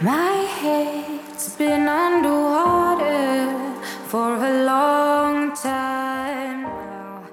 [0.00, 3.52] My head's been underwater
[4.06, 7.26] for a long time now.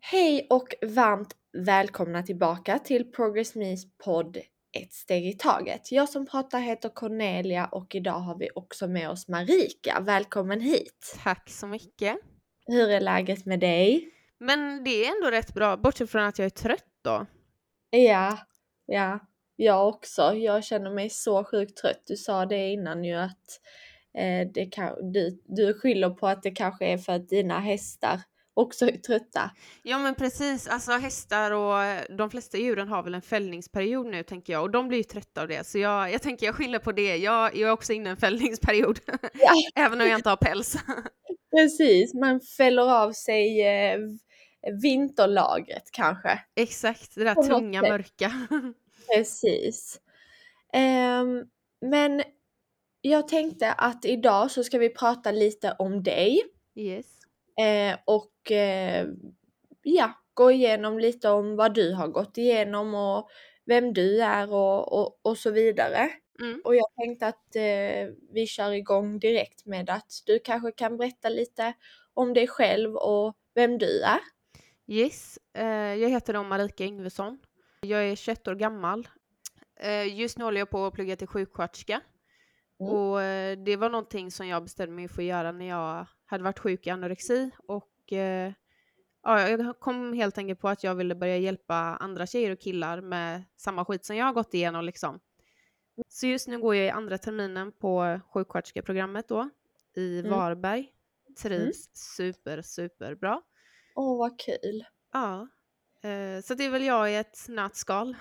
[0.00, 4.36] Hej och varmt välkomna tillbaka till Progress Me's podd
[4.72, 5.92] Ett steg i taget.
[5.92, 10.00] Jag som pratar heter Cornelia och idag har vi också med oss Marika.
[10.00, 11.18] Välkommen hit!
[11.24, 12.16] Tack så mycket.
[12.66, 14.10] Hur är läget med dig?
[14.38, 17.26] Men det är ändå rätt bra, bortsett från att jag är trött då.
[17.90, 18.38] Ja,
[18.86, 19.18] ja,
[19.58, 20.34] jag också.
[20.34, 22.02] Jag känner mig så sjukt trött.
[22.06, 23.60] Du sa det innan ju att
[24.18, 28.20] eh, det kan, du, du skyller på att det kanske är för att dina hästar
[28.54, 29.50] också är trötta.
[29.82, 34.22] Ja men precis, alltså hästar och eh, de flesta djuren har väl en fällningsperiod nu
[34.22, 36.78] tänker jag och de blir ju trötta av det så jag, jag tänker jag skyller
[36.78, 37.16] på det.
[37.16, 38.98] Jag, jag är också inne i en fällningsperiod,
[39.32, 39.52] Ja.
[39.84, 40.76] även om jag inte har päls.
[41.56, 43.98] Precis, man fäller av sig eh,
[44.82, 46.40] vinterlagret kanske.
[46.56, 48.32] Exakt, det där tunga mörka.
[49.14, 50.00] Precis.
[50.72, 51.44] Ehm,
[51.80, 52.22] men
[53.00, 56.42] jag tänkte att idag så ska vi prata lite om dig
[56.74, 57.06] yes.
[57.60, 59.06] eh, och eh,
[59.82, 63.28] ja, gå igenom lite om vad du har gått igenom och
[63.66, 66.10] vem du är och, och, och så vidare.
[66.40, 66.60] Mm.
[66.64, 71.28] Och jag tänkte att eh, vi kör igång direkt med att du kanske kan berätta
[71.28, 71.72] lite
[72.14, 74.20] om dig själv och vem du är.
[74.86, 77.38] Yes, eh, jag heter då Marika Yngvesson.
[77.80, 79.08] Jag är 21 år gammal.
[79.80, 82.00] Eh, just nu håller jag på att plugga till sjuksköterska.
[82.80, 82.92] Mm.
[82.92, 86.44] Och eh, det var någonting som jag bestämde mig för att göra när jag hade
[86.44, 87.50] varit sjuk i anorexi.
[87.66, 88.52] Och eh,
[89.22, 93.00] ja, jag kom helt enkelt på att jag ville börja hjälpa andra tjejer och killar
[93.00, 95.20] med samma skit som jag har gått igenom liksom.
[96.08, 99.50] Så just nu går jag i andra terminen på sjuksköterskeprogrammet då
[99.96, 100.30] i Mm.
[100.30, 100.92] Varberg.
[101.42, 103.42] Trivs super, super bra.
[103.94, 104.84] Åh vad kul!
[105.12, 105.48] Ja,
[106.44, 108.16] så det är väl jag i ett nötskal.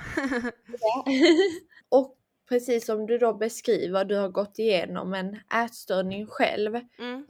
[1.89, 2.17] och
[2.49, 6.75] precis som du då beskriver, du har gått igenom en ätstörning själv.
[6.99, 7.25] mm.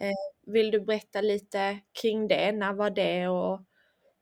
[0.48, 2.52] Vill du berätta lite kring det?
[2.52, 3.62] När var det och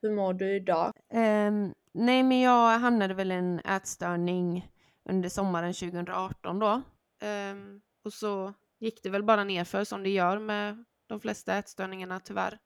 [0.02, 0.92] hur mår du idag?
[1.14, 4.72] Ehm, nej, men jag hamnade väl i en ätstörning
[5.10, 6.82] under sommaren 2018 då.
[7.22, 12.20] Ehm, och så gick det väl bara nerför som det gör med de flesta ätstörningarna
[12.20, 12.60] tyvärr.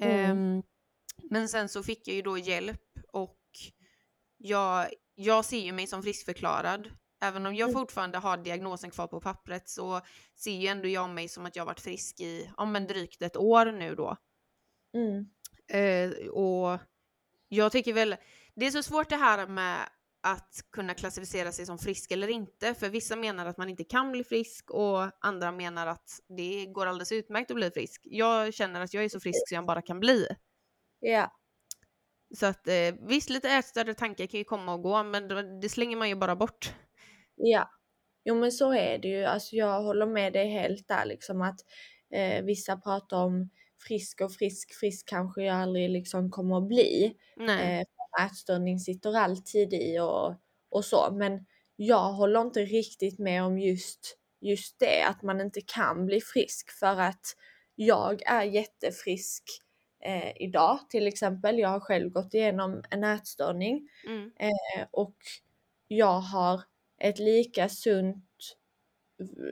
[0.00, 0.30] Mm.
[0.30, 0.62] Ehm,
[1.30, 3.38] men sen så fick jag ju då hjälp och
[4.38, 6.90] jag, jag ser ju mig som friskförklarad.
[7.20, 7.80] Även om jag Mm.
[7.80, 10.00] fortfarande har diagnosen kvar på pappret så
[10.36, 13.36] ser ju ändå jag mig som att jag varit frisk i ja, men drygt ett
[13.36, 14.16] år nu då.
[14.94, 15.26] Mm.
[15.68, 16.78] Eh, och
[17.48, 18.16] jag tycker väl,
[18.54, 19.88] det är så svårt det här med
[20.22, 24.12] att kunna klassificera sig som frisk eller inte, för vissa menar att man inte kan
[24.12, 28.00] bli frisk och andra menar att det går alldeles utmärkt att bli frisk.
[28.04, 30.26] Jag känner att jag är så frisk som jag bara kan bli.
[31.00, 31.32] Ja.
[32.34, 35.28] Så att eh, visst, lite ätstörda tankar kan ju komma och gå, men
[35.60, 36.74] det, slänger man ju bara bort.
[37.36, 37.70] Ja.
[38.24, 39.24] Jo men så är det ju.
[39.24, 41.60] Alltså jag håller med dig helt där liksom att
[42.14, 43.50] eh, vissa pratar om
[43.86, 47.14] frisk och frisk, frisk kanske jag aldrig liksom kommer att bli.
[47.36, 47.80] Nej.
[47.80, 50.34] Eh, ätstörning sitter alltid i och,
[50.70, 51.08] och så.
[51.12, 56.20] Men jag håller inte riktigt med om just, just det, att man inte kan bli
[56.20, 57.36] frisk för att
[57.74, 59.42] jag är jättefrisk
[60.02, 61.58] eh, idag till exempel.
[61.58, 64.30] Jag har själv gått igenom en ätstörning Mm.
[64.38, 65.16] eh, och
[65.88, 66.62] jag har
[67.00, 68.24] ett lika sunt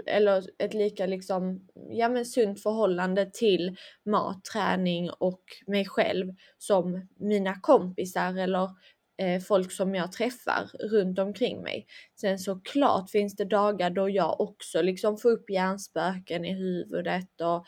[0.07, 7.09] eller ett lika liksom, ja men sunt förhållande till mat, träning och mig själv som
[7.17, 8.71] mina kompisar eller
[9.49, 11.87] folk som jag träffar runt omkring mig.
[12.21, 17.67] Sen såklart finns det dagar då jag också liksom får upp hjärnspöken i huvudet och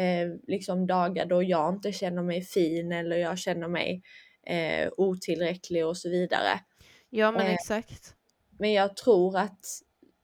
[0.00, 4.02] eh, liksom dagar då jag inte känner mig fin eller jag känner mig
[4.46, 6.60] eh, otillräcklig och så vidare.
[7.10, 8.14] Ja, men eh, exakt.
[8.58, 9.66] Men jag tror att,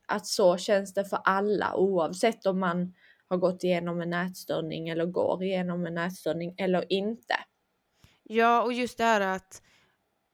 [0.08, 2.94] att så känns det för alla oavsett om man
[3.28, 7.34] har gått igenom en ätstörning eller går igenom en ätstörning eller inte.
[8.22, 9.62] Ja, och just det här att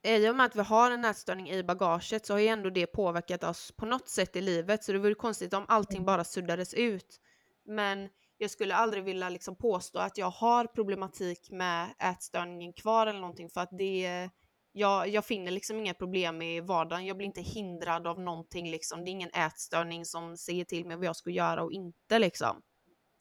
[0.05, 2.87] i och med att vi har en ätstörning i bagaget så har ju ändå det
[2.87, 4.85] påverkat oss på något sätt i livet.
[4.85, 7.21] Så det vore konstigt om allting bara suddades ut.
[7.65, 8.09] Men
[8.39, 13.51] jag skulle aldrig vilja liksom påstå att jag har problematik med ätstörningen kvar eller någonting
[13.51, 14.31] för att det
[14.77, 17.07] jag, jag finner liksom inga problem i vardagen.
[17.07, 19.05] Jag blir inte hindrad av någonting liksom.
[19.05, 22.63] Det är ingen ätstörning som säger till mig vad jag ska göra och inte liksom.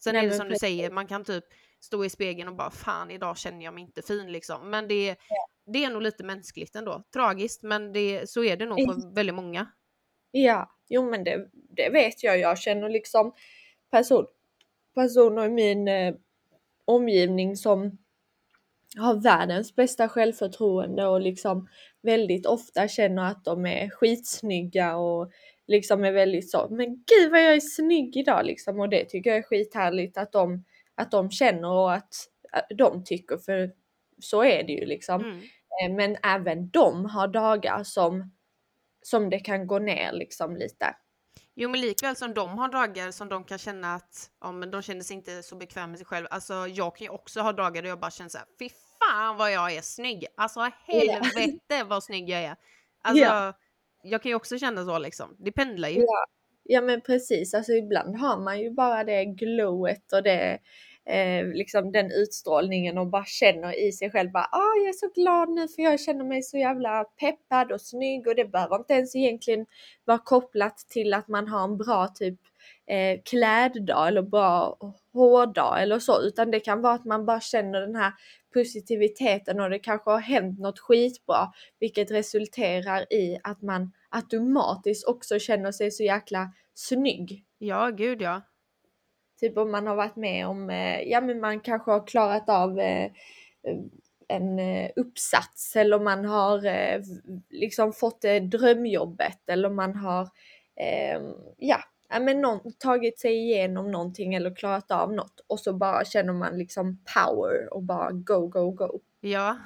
[0.04, 1.44] Sen Nej, är det som du säger, man kan typ
[1.80, 4.70] stå i spegeln och bara fan idag känner jag mig inte fin liksom.
[4.70, 5.18] Men det,
[5.66, 7.04] det är nog lite mänskligt ändå.
[7.14, 9.68] Tragiskt men det, så är det nog för väldigt många.
[10.32, 12.40] Ja, jo men det, det vet jag.
[12.40, 13.34] Jag känner liksom
[13.92, 14.26] person,
[14.96, 16.16] personer i min eh,
[16.86, 17.98] omgivning som
[18.98, 21.68] har världens bästa självförtroende och liksom
[22.02, 25.32] väldigt ofta känner att de är skitsnygga och
[25.68, 29.30] liksom är väldigt så, men gud vad jag är snygg idag liksom och det tycker
[29.30, 30.64] jag är skithärligt att de,
[30.96, 32.14] att de känner och att
[32.78, 33.72] de tycker för
[34.24, 35.22] så är det ju liksom.
[35.22, 35.38] Mm.
[35.84, 38.32] Eh, Men även de har dagar som,
[39.02, 40.96] som det kan gå ner liksom lite.
[41.56, 44.82] Jo men likväl som de har dagar som de kan känna att ja, men de
[44.82, 46.28] känner sig inte så bekväma med sig själv.
[46.30, 49.38] Alltså jag kan ju också ha dagar där jag bara känner så här, fy fan
[49.38, 50.26] vad jag är snygg.
[50.38, 52.56] Alltså helvete vad snygg jag är.
[53.06, 53.54] Alltså Ja.
[54.04, 55.36] jag kan ju också känna så liksom.
[55.40, 56.00] Det pendlar ju.
[56.02, 56.26] Ja,
[56.64, 60.60] ja men precis, alltså ibland har man ju bara det glowet och det
[61.06, 65.10] eh, liksom den utstrålningen och bara känner i sig själv bara ah, jag är så
[65.22, 68.94] glad nu för jag känner mig så jävla peppad och snygg och det behöver inte
[68.94, 69.66] ens egentligen
[70.06, 72.40] vara kopplat till att man har en bra typ
[72.88, 74.78] eh, kläddag eller bra
[75.14, 78.14] hårdag eller så utan det kan vara att man bara känner den här
[78.54, 81.48] positiviteten och det kanske har hänt något skitbra
[81.80, 87.46] vilket resulterar i att man automatiskt också känner sig så jäkla snygg.
[87.58, 88.42] Ja, gud ja.
[89.44, 92.80] Typ om man har varit med om, eh, ja men man kanske har klarat av
[92.80, 93.12] eh,
[94.28, 96.62] en eh, uppsats eller man har
[97.50, 100.30] liksom fått drömjobbet eller man har
[100.76, 101.22] eh,
[101.58, 101.78] ja,
[102.10, 106.34] ja, men någon, tagit sig igenom någonting eller klarat av något och så bara känner
[106.34, 109.00] man liksom power och bara go, go, go.
[109.22, 109.58] Ja.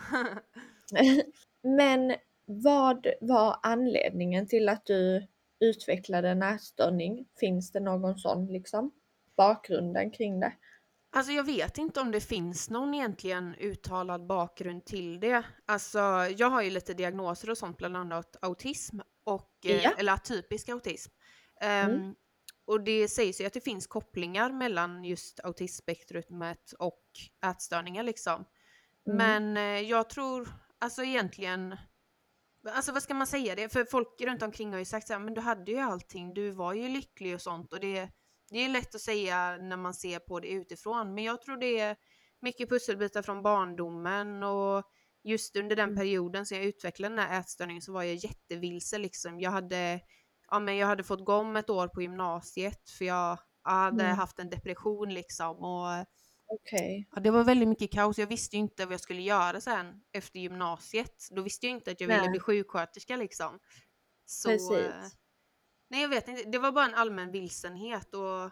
[1.61, 2.15] Men
[2.45, 5.27] vad var anledningen till att du
[5.59, 7.25] utvecklade en ätstörning?
[7.39, 8.91] Finns det någon sån liksom
[9.37, 10.53] bakgrunden kring det?
[11.11, 15.43] Alltså jag vet inte om det finns någon egentligen uttalad bakgrund till det.
[15.65, 15.99] Alltså
[16.37, 19.93] jag har ju lite diagnoser och sånt, bland annat autism och, eh, Ja.
[19.97, 21.11] eller atypisk autism.
[21.61, 22.15] Ehm, Mm.
[22.65, 27.03] Och det sägs ju att det finns kopplingar mellan just autismspektrumet och
[27.45, 28.45] ätstörningar liksom.
[29.07, 29.17] Mm.
[29.17, 30.49] Men eh, jag tror,
[30.79, 31.75] alltså egentligen,
[32.71, 33.69] alltså vad ska man säga det?
[33.73, 36.49] För folk runt omkring har ju sagt så här, men du hade ju allting, du
[36.51, 38.09] var ju lycklig och sånt och det,
[38.49, 41.79] det är lätt att säga när man ser på det utifrån, men jag tror det
[41.79, 41.95] är
[42.41, 44.83] mycket pusselbitar från barndomen och
[45.23, 45.97] just under den Mm.
[45.97, 49.39] perioden som jag utvecklade den här ätstörningen så var jag jättevilse liksom.
[49.39, 49.99] Jag hade,
[50.51, 54.17] ja men jag hade fått gå om ett år på gymnasiet för jag hade Mm.
[54.17, 56.05] haft en depression liksom och
[56.49, 57.07] Okej.
[57.15, 58.17] Ja, det var väldigt mycket kaos.
[58.19, 61.27] Jag visste ju inte vad jag skulle göra sen efter gymnasiet.
[61.31, 62.29] Då visste jag inte att jag ville Nej.
[62.29, 63.59] bli sjuksköterska liksom.
[64.25, 65.17] Så, Precis.
[65.87, 68.51] Nej jag vet inte, det var bara en allmän vilsenhet och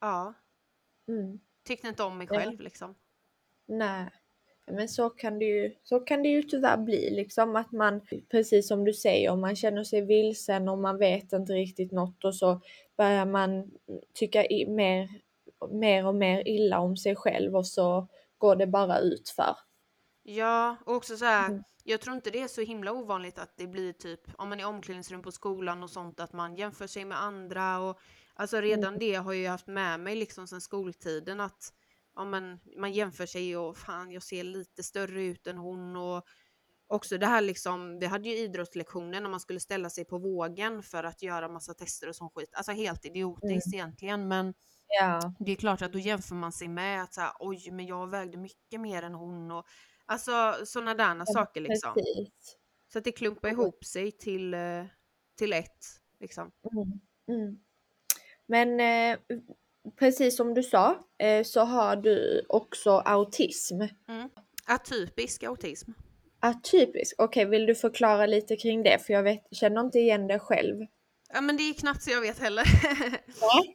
[0.00, 0.34] ja,
[1.08, 1.40] Mm.
[1.64, 2.94] tyckte inte om mig själv liksom.
[3.66, 4.10] Nej.
[4.70, 8.00] Men så kan det ju, så kan det ju tyvärr bli liksom att man,
[8.30, 12.24] precis som du säger, om man känner sig vilsen och man vet inte riktigt något
[12.24, 12.60] och så
[12.96, 13.70] börjar man
[14.14, 15.08] tycka mer,
[15.70, 19.56] mer och mer illa om sig själv och så går det bara ut för.
[20.30, 21.62] Ja, och också så här, Mm.
[21.84, 24.66] jag tror inte det är så himla ovanligt att det blir typ, om man är
[24.66, 27.98] omklädningsrum på skolan och sånt, att man jämför sig med andra och
[28.34, 31.72] alltså redan det har jag ju haft med mig liksom sedan skoltiden att
[32.16, 36.24] ja, men, man jämför sig och fan jag ser lite större ut än hon och
[36.86, 40.82] också det här liksom, vi hade ju idrottslektioner när man skulle ställa sig på vågen
[40.82, 44.54] för att göra massa tester och sån skit, alltså helt idiotiskt egentligen men
[45.00, 45.34] Ja.
[45.38, 48.06] det är klart att då jämför man sig med att så här, oj men jag
[48.10, 49.66] vägde mycket mer än hon och
[50.08, 51.94] alltså sådana där saker liksom.
[51.94, 52.56] Precis.
[52.92, 54.84] Så att det klumpar ihop sig till, eh,
[55.38, 55.84] till ett
[56.20, 56.50] liksom.
[56.72, 57.00] Mm.
[57.40, 57.58] Mm.
[58.46, 59.18] Men eh,
[59.98, 63.82] precis som du sa eh, så har du också autism.
[64.66, 65.90] Atypisk autism.
[66.40, 68.98] Atypisk, okej vill du förklara lite kring det?
[68.98, 70.86] För jag vet, känner inte igen det själv.
[71.32, 72.64] Ja men det är knappt så jag vet heller.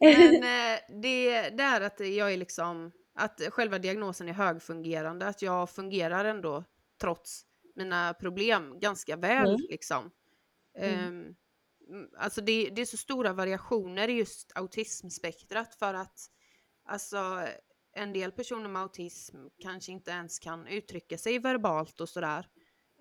[0.00, 5.42] Men eh, det, det är att jag är liksom, att själva diagnosen är högfungerande, att
[5.42, 6.64] jag fungerar ändå
[7.00, 7.42] trots
[7.76, 9.60] mina problem ganska väl Mm.
[9.70, 10.10] liksom.
[10.78, 10.98] Mm.
[11.00, 11.34] Ehm,
[11.88, 16.18] mm, alltså det, det är så stora variationer i just autismspektrat för att
[16.84, 17.46] alltså
[17.92, 22.48] en del personer med autism kanske inte ens kan uttrycka sig verbalt och sådär.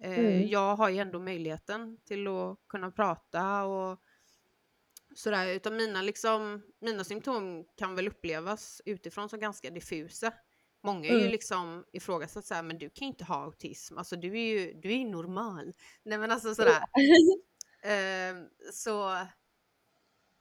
[0.02, 0.48] Eh, Mm.
[0.48, 4.00] Jag har ju ändå möjligheten till att kunna prata och
[5.16, 10.34] sådär, utan mina, liksom, mina symptom kan väl upplevas utifrån som ganska diffusa.
[10.84, 11.32] Många är ju Mm.
[11.32, 14.90] liksom ifrågasatt såhär, men du kan ju inte ha autism, alltså du är ju, du
[14.92, 15.74] är ju normal.
[16.06, 16.84] Nej men alltså sådär.
[17.84, 19.18] Ehm, så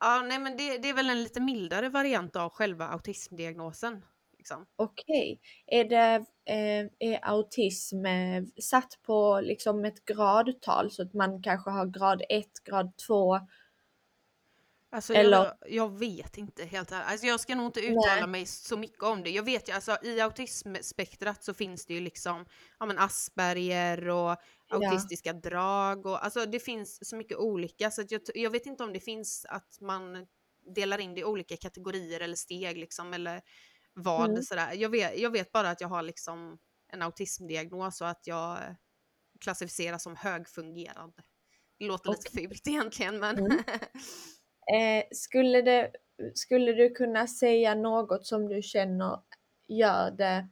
[0.00, 4.05] ja, nej men det, det är väl en lite mildare variant av själva autismdiagnosen.
[4.38, 4.67] Liksom.
[4.76, 11.43] Okej, är det eh, är autism eh, satt på liksom ett gradtal så att man
[11.43, 13.38] kanske har grad 1, grad 2?
[14.93, 17.07] Alltså Eller- jag, jag vet inte helt ärligt.
[17.11, 18.27] Alltså jag ska nog inte uttala Nej.
[18.27, 19.31] mig så mycket om det.
[19.31, 22.47] Jag vet ju, alltså i autismspektrat så finns det ju liksom
[22.79, 24.37] ja, men Asperger och
[24.71, 28.93] autistiska drag och alltså det finns så mycket olika så jag, jag vet inte om
[28.93, 30.27] det finns att man
[30.75, 33.43] delar in det i olika kategorier eller steg liksom eller
[33.95, 34.43] vad Mm.
[34.43, 34.73] sådär.
[34.75, 36.59] Jag vet, jag vet bara att jag har liksom
[36.89, 38.59] en autismdiagnos och att jag
[39.41, 41.23] klassificeras som högfungerande.
[41.79, 43.63] Det låter lite fult egentligen men Mm.
[44.73, 45.91] Eh, skulle, det,
[46.35, 49.19] skulle du kunna säga något som du känner
[49.69, 50.49] gör det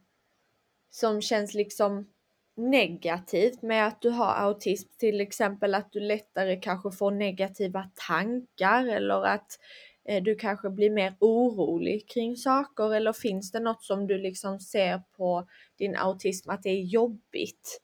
[0.89, 2.07] som känns liksom
[2.55, 4.89] negativt med att du har autism?
[4.97, 9.59] Till exempel att du lättare kanske får negativa tankar eller att
[10.05, 14.59] eh, du kanske blir mer orolig kring saker eller finns det något som du liksom
[14.59, 15.47] ser på
[15.77, 17.81] din autism att det är jobbigt?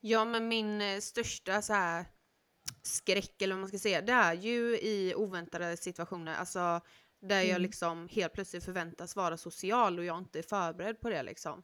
[0.00, 2.06] Ja, men min eh, största så här
[2.82, 6.80] skräck eller vad man ska säga, det är ju i oväntade situationer, alltså
[7.20, 7.62] där jag Mm.
[7.62, 11.62] liksom helt plötsligt förväntas vara social och jag inte är förberedd på det liksom.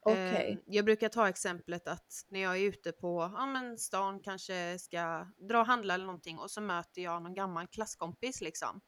[0.00, 0.56] Okej.
[0.56, 4.78] Eh, jag brukar ta exemplet att när jag är ute på ja, men stan, kanske
[4.78, 8.80] ska dra och handla eller någonting och så möter jag någon gammal klasskompis liksom.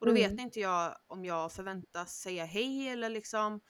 [0.00, 0.12] Och då Mm.
[0.12, 3.60] vet inte jag om jag förväntas säga hej eller liksom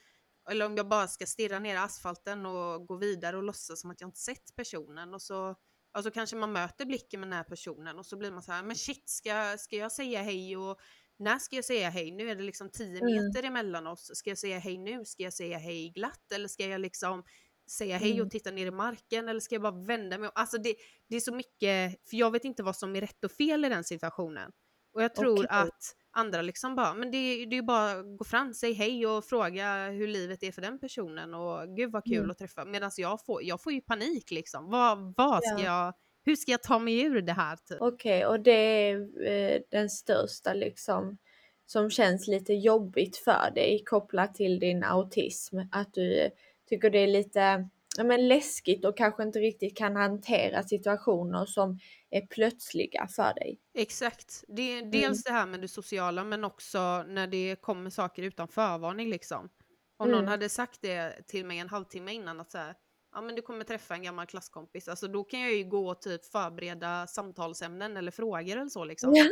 [0.51, 3.91] eller om jag bara ska stirra ner i asfalten och gå vidare och låtsas som
[3.91, 5.57] att jag inte sett personen och så
[5.93, 8.63] Alltså kanske man möter blicken med den här personen och så blir man så här,
[8.63, 10.81] men shit, ska, ska jag säga hej och
[11.19, 12.11] när ska jag säga hej?
[12.13, 13.15] Nu är det liksom 10 Mm.
[13.15, 14.11] meter emellan oss.
[14.15, 15.05] Ska jag säga hej nu?
[15.05, 16.33] Ska jag säga hej glatt?
[16.33, 17.25] Eller ska jag liksom
[17.71, 18.25] säga hej Mm.
[18.27, 19.29] och titta ner i marken?
[19.29, 20.31] Eller ska jag bara vända mig?
[20.35, 20.75] Alltså det,
[21.09, 23.69] det är så mycket, för jag vet inte vad som är rätt och fel i
[23.69, 24.51] den situationen.
[24.95, 25.47] Och jag tror Okej.
[25.51, 29.07] att andra liksom bara, men det, det är ju bara att gå fram, säg hej
[29.07, 32.31] och fråga hur livet är för den personen och gud vad kul Mm.
[32.31, 32.65] att träffa.
[32.65, 34.71] Medan jag får, jag får ju panik liksom.
[34.71, 35.65] Vad, vad ska Ja.
[35.65, 37.57] jag, hur ska jag ta mig ur det här?
[37.57, 37.79] Typ?
[37.81, 41.19] Okej, och det är eh, den största liksom
[41.67, 45.59] som känns lite jobbigt för dig kopplat till din autism.
[45.73, 46.31] Att du
[46.69, 51.79] tycker det är lite ja, men läskigt och kanske inte riktigt kan hantera situationer som
[52.11, 53.59] är plötsliga för dig.
[53.75, 54.45] Exakt.
[54.49, 54.91] Det är Mm.
[54.91, 59.49] dels det här med det sociala men också när det kommer saker utan förvarning liksom.
[59.97, 60.29] Om någon Mm.
[60.31, 62.75] hade sagt det till mig en halvtimme innan att så här,
[63.15, 66.01] ja men du kommer träffa en gammal klasskompis, alltså då kan jag ju gå och
[66.03, 69.13] typ förbereda samtalsämnen eller frågor eller så liksom.
[69.15, 69.25] Ja.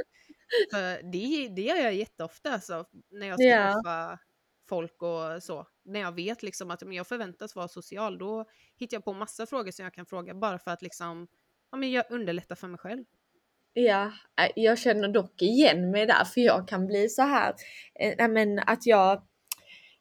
[0.73, 3.73] För det, det gör jag jätteofta alltså, när jag ska Ja.
[3.75, 4.19] träffa
[4.69, 5.67] folk och så.
[5.85, 8.45] När jag vet liksom att men jag förväntas vara social, då
[8.77, 11.29] hittar jag på massa frågor som jag kan fråga bara för att liksom,
[11.73, 13.05] ja men jag underlättar för mig själv.
[13.73, 14.05] Ja,
[14.41, 17.55] äh, jag känner dock igen mig där för jag kan bli så här,
[18.19, 19.23] nej, men att jag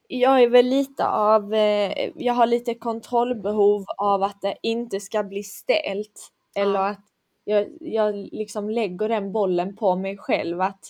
[0.08, 5.24] jag är väl lite av, eh, jag har lite kontrollbehov av att det inte ska
[5.24, 6.32] bli stelt.
[6.56, 6.88] Eller Ja.
[6.90, 7.06] att
[7.44, 10.84] jag, jag liksom lägger den bollen på mig själv att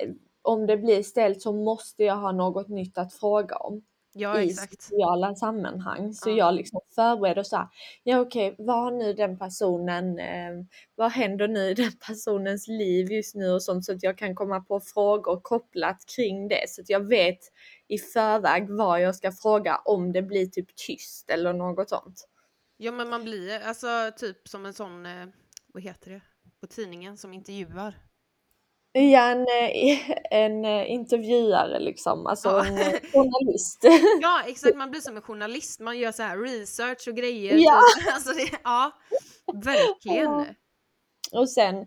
[0.00, 0.10] eh,
[0.42, 3.82] om det blir stelt så måste jag ha något nytt att fråga om
[4.18, 4.82] Ja i exakt.
[4.82, 6.12] sociala sammanhang.
[6.14, 6.36] Så Ja.
[6.36, 7.68] jag liksom förbereder så här,
[8.02, 13.12] ja okej, vad har nu den personen, eh, vad händer nu i den personens liv
[13.12, 16.80] just nu och sånt så att jag kan komma på frågor kopplat kring det så
[16.82, 17.38] att jag vet
[17.88, 22.28] i förväg vad jag ska fråga om det blir typ tyst eller något sånt.
[22.76, 25.26] Ja men man blir alltså typ som en sån, eh,
[25.74, 26.20] vad heter det,
[26.60, 27.94] på tidningen som intervjuar.
[28.98, 32.66] Ja, en, eh, en eh, intervjuare liksom, alltså Ja.
[32.66, 33.84] en eh, journalist.
[34.22, 37.56] Ja exakt, man blir som en journalist, man gör så här research och grejer.
[37.58, 37.80] Ja.
[37.98, 38.14] Typ.
[38.14, 38.92] Alltså det, ja,
[39.54, 40.24] verkligen.
[40.24, 40.46] Ja.
[41.32, 41.86] Och sen,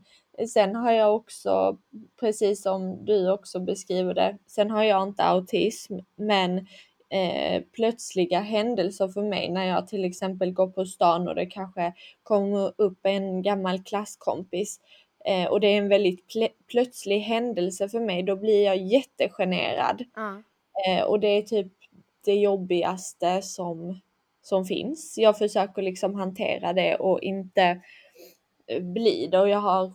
[0.53, 1.77] sen har jag också,
[2.19, 6.57] precis som du också beskriver det, sen har jag inte autism, men
[7.09, 11.93] eh, plötsliga händelser för mig när jag till exempel går på stan och det kanske
[12.23, 14.79] kommer upp en gammal klasskompis
[15.49, 20.05] och det är en väldigt plö- plötslig händelse för mig, då blir jag jättegenerad.
[20.87, 21.73] Eh, och det är typ
[22.25, 23.99] det jobbigaste som,
[24.41, 25.17] som finns.
[25.17, 27.81] Jag försöker liksom hantera det och inte
[28.67, 29.93] eh, bli det och jag har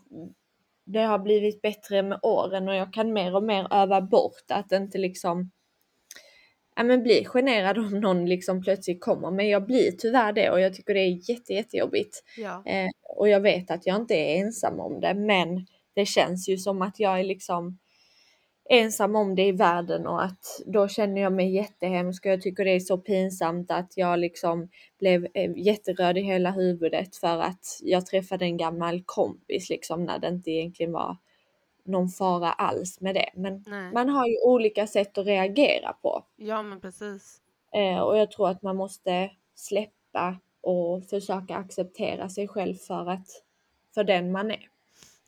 [0.84, 4.72] det har blivit bättre med åren och jag kan mer och mer öva bort att
[4.72, 5.50] inte liksom
[6.76, 9.30] ja, men bli generad om någon liksom plötsligt kommer.
[9.30, 12.22] Men jag blir tyvärr det och jag tycker det är jätte, jättejobbigt.
[12.36, 12.62] Ja.
[12.66, 16.56] Eh, och jag vet att jag inte är ensam om det, men det känns ju
[16.56, 17.78] som att jag är liksom
[18.70, 22.64] ensam om det i världen och att då känner jag mig jättehemsk och jag tycker
[22.64, 24.68] det är så pinsamt att jag liksom
[24.98, 30.18] blev eh, jätteröd i hela huvudet för att jag träffade en gammal kompis liksom när
[30.18, 31.16] det inte egentligen var
[31.84, 33.30] någon fara alls med det.
[33.34, 33.92] Men Nej.
[33.92, 36.24] man har ju olika sätt att reagera på.
[36.36, 37.40] ja men precis.
[37.72, 43.28] Eh, och jag tror att man måste släppa och försöka acceptera sig själv för att
[43.94, 44.68] för den man är.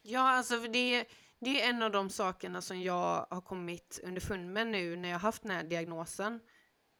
[0.02, 1.04] Ja, alltså det,
[1.40, 5.18] det är en av de sakerna som jag har kommit underfund med nu när jag
[5.18, 6.40] haft den här diagnosen.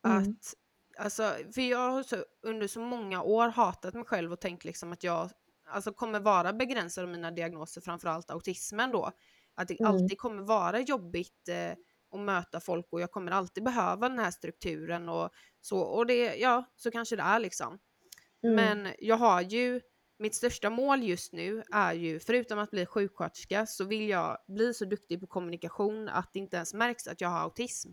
[0.06, 0.18] Mm.
[0.18, 0.54] Att,
[0.98, 4.92] alltså, för jag har så, under så många år hatat mig själv och tänkt liksom
[4.92, 5.30] att jag
[5.68, 9.10] alltså, kommer vara begränsad av mina diagnoser, framförallt autismen då.
[9.54, 9.92] Att det Mm.
[9.92, 11.72] alltid kommer vara jobbigt eh,
[12.12, 15.80] att möta folk och jag kommer alltid behöva den här strukturen och så.
[15.80, 17.78] Och det, ja, så kanske det är liksom.
[18.44, 18.54] Mm.
[18.56, 19.80] Men jag har ju,
[20.18, 24.74] mitt största mål just nu är ju, förutom att bli sjuksköterska, så vill jag bli
[24.74, 27.90] så duktig på kommunikation att det inte ens märks att jag har autism.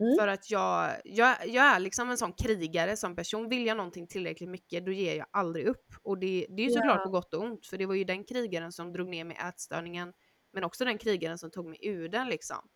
[0.00, 0.16] Mm.
[0.18, 3.48] För att jag, jag, jag är liksom en sån krigare som person.
[3.48, 5.86] Vill jag någonting tillräckligt mycket då ger jag aldrig upp.
[6.02, 7.04] Och det, det är ju såklart Ja.
[7.04, 10.12] på gott och ont för det var ju den krigaren som drog ner med ätstörningen
[10.52, 12.68] men också den krigaren som tog mig ur den liksom.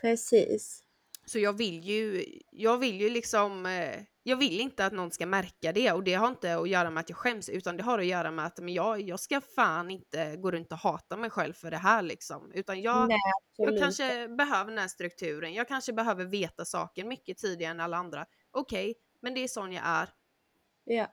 [0.00, 0.82] Precis.
[1.26, 5.26] Så jag vill ju, jag vill ju liksom, eh, jag vill inte att någon ska
[5.26, 7.98] märka det och det har inte att göra med att jag skäms utan det har
[7.98, 11.30] att göra med att men jag, jag ska fan inte gå runt och hata mig
[11.30, 12.52] själv för det här liksom.
[12.54, 13.18] Utan jag, Nej,
[13.56, 17.96] jag kanske behöver den här strukturen, jag kanske behöver veta saker mycket tidigare än alla
[17.96, 18.26] andra.
[18.50, 20.08] Okej, men det är sån jag är.
[20.84, 21.06] Ja.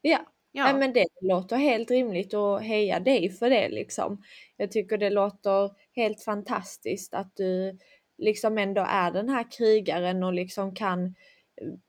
[0.00, 4.22] Ja, Ja, Nej, men det låter helt rimligt och heja dig för det liksom.
[4.56, 7.78] Jag tycker det låter helt fantastiskt att du
[8.18, 11.14] liksom ändå är den här krigaren och liksom kan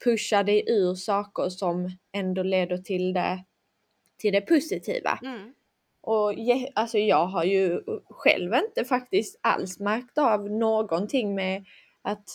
[0.04, 3.44] pusha dig ur saker som ändå leder till det,
[4.18, 5.20] till det positiva.
[5.24, 5.54] mm,
[6.02, 11.66] Och je- alltså jag har ju själv inte faktiskt alls märkt av någonting med
[12.02, 12.30] att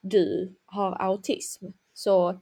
[0.00, 1.66] du har autism.
[1.94, 2.40] Så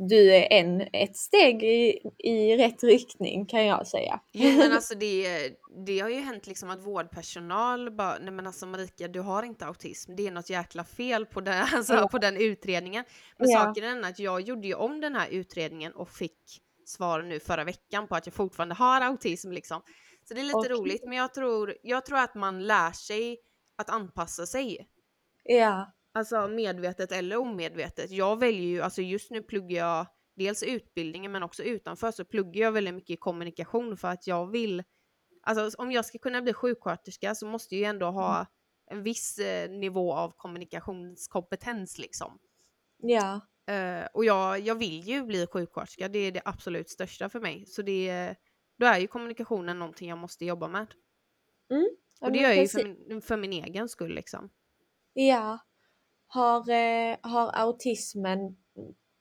[0.00, 4.20] du är en, ett steg i, i rätt riktning kan jag säga.
[4.32, 5.50] Jo men alltså det,
[5.86, 9.66] det har ju hänt liksom att vårdpersonal bara, nej men alltså Marika du har inte
[9.66, 12.08] autism, det är något jäkla fel på den, alltså, Ja.
[12.08, 13.04] på den utredningen.
[13.38, 13.58] Men Ja.
[13.64, 16.38] saken är den att jag gjorde ju om den här utredningen och fick
[16.86, 19.82] svar nu förra veckan på att jag fortfarande har autism liksom.
[20.28, 20.72] Så det är lite Okej.
[20.72, 23.38] roligt men jag tror, jag tror att man lär sig
[23.78, 24.88] att anpassa sig.
[25.44, 28.10] Ja, Alltså medvetet eller omedvetet.
[28.10, 30.06] Jag väljer ju, alltså just nu pluggar jag
[30.36, 34.82] dels utbildningen men också utanför så pluggar jag väldigt mycket kommunikation för att jag vill,
[35.42, 38.46] alltså om jag ska kunna bli sjuksköterska så måste jag ju ändå ha
[38.86, 42.38] en viss eh, nivå av kommunikationskompetens liksom.
[42.98, 47.40] ja, Eh, och jag, jag vill ju bli sjuksköterska, det är det absolut största för
[47.40, 47.66] mig.
[47.66, 48.34] Så det,
[48.78, 50.86] då är ju kommunikationen någonting jag måste jobba med.
[52.20, 54.50] ja Och det gör jag ju för min, för min egen skull liksom.
[55.12, 55.58] Ja.
[56.28, 58.56] Har, eh, har autismen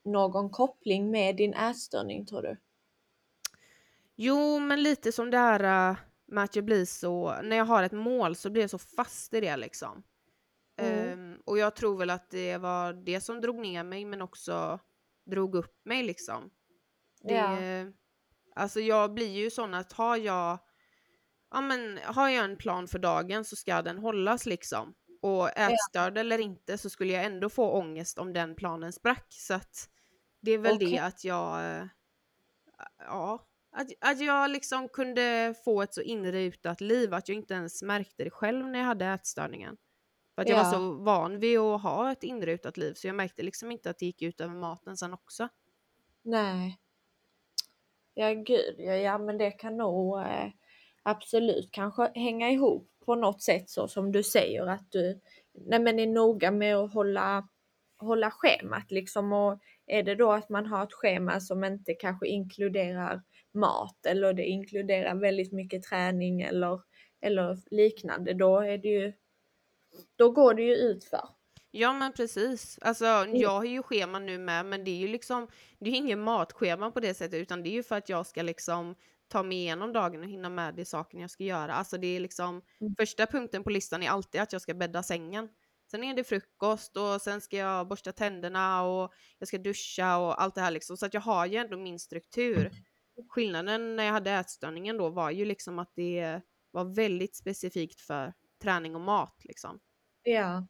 [0.06, 2.58] någon koppling med din ätstörning tror du?
[4.16, 7.84] Jo, men lite som det här äh, med att jag blir så, när jag har
[7.84, 10.04] ett mål så blir jag så fast i det liksom.
[10.82, 11.10] Mm.
[11.10, 14.80] Ehm, och jag tror väl att det var det som drog ner mig men också
[15.26, 16.50] drog upp mig liksom.
[17.22, 17.92] Det, Ja.
[18.56, 20.60] Alltså jag blir ju sån att har jag,
[21.52, 24.94] ja men har jag en plan för dagen så ska den hållas liksom.
[25.22, 29.26] Och ätstörd eller inte så skulle jag ändå få ångest om den planen sprack.
[29.30, 29.90] Så att
[30.42, 30.92] det är väl Okej.
[30.92, 31.86] det att jag, eh,
[32.98, 37.82] ja, att, att jag liksom kunde få ett så inrutat liv att jag inte ens
[37.84, 39.78] märkte det själv när jag hade ätstörningen.
[40.36, 40.72] För att jag var Ja.
[40.72, 44.06] så van vid att ha ett inrutat liv så jag märkte liksom inte att det
[44.06, 45.50] gick ut över maten sen också.
[46.24, 46.80] Nej.
[48.14, 50.50] Ja gud, ja, ja men det kan nog eh,
[51.04, 55.20] absolut kanske hänga ihop på något sätt så som du säger att du
[55.54, 57.48] nej, men är noga med att hålla,
[58.00, 62.28] hålla schemat liksom och är det då att man har ett schema som inte kanske
[62.28, 63.22] inkluderar
[63.54, 66.82] mat eller det inkluderar väldigt mycket träning eller,
[67.22, 69.14] eller liknande då är det ju
[70.16, 71.30] då går det ju utför.
[71.72, 72.80] Ja men precis.
[72.82, 75.48] Alltså jag har ju schema nu med men det är ju liksom,
[75.80, 78.26] det är ju ingen matschema på det sättet utan det är ju för att jag
[78.26, 78.96] ska liksom
[79.30, 81.74] ta mig igenom dagen och hinna med de sakerna jag ska göra.
[81.74, 82.96] Alltså det är liksom, Mm.
[83.00, 85.50] första punkten på listan är alltid att jag ska bädda sängen.
[85.92, 90.42] Sen är det frukost och sen ska jag borsta tänderna och jag ska duscha och
[90.42, 90.98] allt det här liksom.
[90.98, 92.72] Så att jag har ju ändå min struktur.
[93.30, 98.34] Skillnaden när jag hade ätstörningen då var ju liksom att det var väldigt specifikt för
[98.62, 99.80] träning och mat liksom.
[100.24, 100.68] Ja.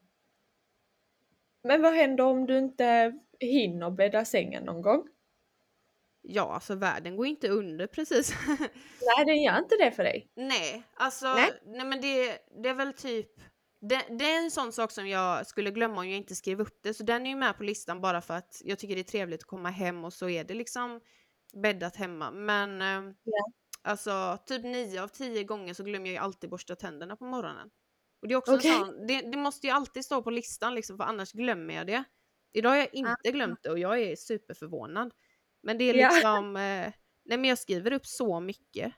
[1.64, 5.08] Men vad händer om du inte hinner bädda sängen någon gång?
[6.30, 8.34] Ja, alltså världen går inte under precis.
[9.18, 10.32] Nej, den gör inte det för dig.
[10.36, 11.62] nej, alltså Nej.
[11.66, 13.30] nej, men det, det är väl typ
[13.82, 16.80] det, det är en sån sak som jag skulle glömma om jag inte skrev upp
[16.84, 19.04] det, så den är ju med på listan bara för att jag tycker det är
[19.04, 21.02] trevligt att komma hem och så är det liksom
[21.54, 22.32] bäddat hemma.
[22.32, 23.52] Men eh, Ja.
[23.82, 27.70] alltså typ nio av tio gånger så glömmer jag ju alltid borsta tänderna på morgonen.
[28.22, 28.72] Och det är också Okej.
[28.72, 31.88] en sån, det, det måste ju alltid stå på listan liksom för annars glömmer jag
[31.88, 32.04] det.
[32.54, 35.12] Idag har jag inte glömt det och jag är superförvånad.
[35.64, 36.10] Men det är Ja.
[36.14, 36.92] liksom, eh,
[37.26, 38.94] nej men jag skriver upp så mycket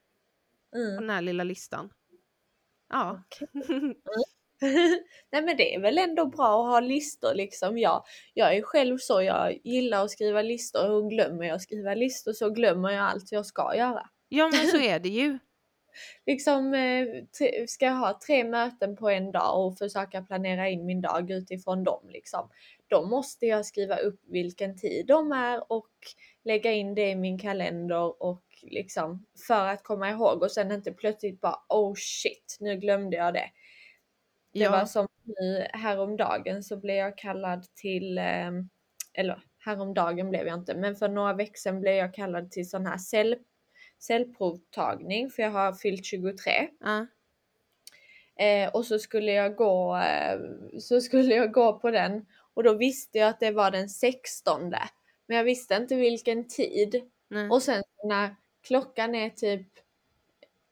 [0.71, 0.95] på Mm.
[0.95, 1.89] den här lilla listan.
[2.89, 3.23] Ja.
[5.31, 7.77] Nej men det är väl ändå bra att ha listor liksom.
[7.77, 11.93] Jag, jag är själv så, jag gillar att skriva listor och glömmer jag att skriva
[11.93, 14.09] listor så glömmer jag allt jag ska göra.
[14.29, 15.39] ja, men så är det ju.
[16.25, 17.07] Liksom, eh,
[17.67, 21.83] ska jag ha tre möten på en dag och försöka planera in min dag utifrån
[21.83, 22.49] dem liksom.
[22.89, 25.89] Då måste jag skriva upp vilken tid de är och
[26.43, 30.91] lägga in det i min kalender och liksom för att komma ihåg och sen inte
[30.91, 33.49] plötsligt bara oh shit, nu glömde jag det.
[34.53, 34.71] Det Ja.
[34.71, 38.51] var som nu häromdagen så blev jag kallad till, eh,
[39.13, 42.85] eller häromdagen blev jag inte, men för några veckor sedan blev jag kallad till sån
[42.85, 43.35] här cell,
[43.99, 46.51] cellprovtagning för jag har fyllt 23.
[46.79, 47.07] Ja.
[48.45, 50.39] Eh, och så skulle jag gå, eh,
[50.79, 54.69] så skulle jag gå på den och då visste jag att det var den 16.
[55.27, 57.09] Men jag visste inte vilken tid.
[57.27, 57.49] Nej.
[57.49, 58.35] Och sen när
[58.67, 59.67] klockan är typ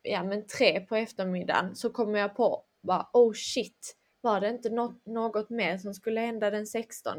[0.02, 4.70] ja, men tre på eftermiddagen så kommer jag på bara oh shit, var det inte
[4.70, 7.18] något, något mer som skulle hända den 16?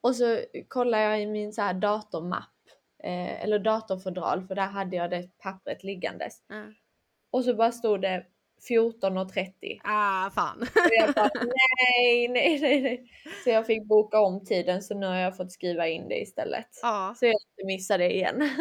[0.00, 2.48] Och så kollar jag i min så här datormapp
[3.02, 6.42] eh, eller datorfodral för där hade jag det pappret liggandes.
[6.46, 6.64] Ja.
[7.30, 8.26] Och så bara stod det
[8.68, 9.80] 14.30.
[9.84, 10.62] Ah, fan.
[10.62, 13.10] Och jag bara nej, nej, nej, nej.
[13.44, 16.68] Så jag fick boka om tiden så nu har jag fått skriva in det istället.
[16.82, 17.14] ja.
[17.18, 18.50] Så jag inte missar det igen.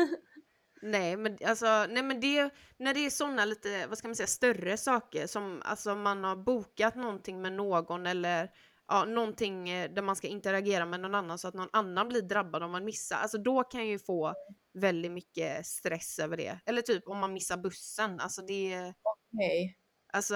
[0.83, 4.27] Nej men alltså, nej men det, när det är sådana lite, vad ska man säga,
[4.27, 8.49] större saker som alltså man har bokat någonting med någon eller
[8.87, 12.21] ja, någonting eh, där man ska interagera med någon annan så att någon annan blir
[12.21, 13.15] drabbad om man missar.
[13.17, 14.33] Alltså då kan jag ju få
[14.73, 16.59] väldigt mycket stress över det.
[16.65, 18.19] Eller typ om man missar bussen.
[18.19, 18.93] Alltså det,
[19.29, 19.77] Nej.
[20.13, 20.35] Alltså,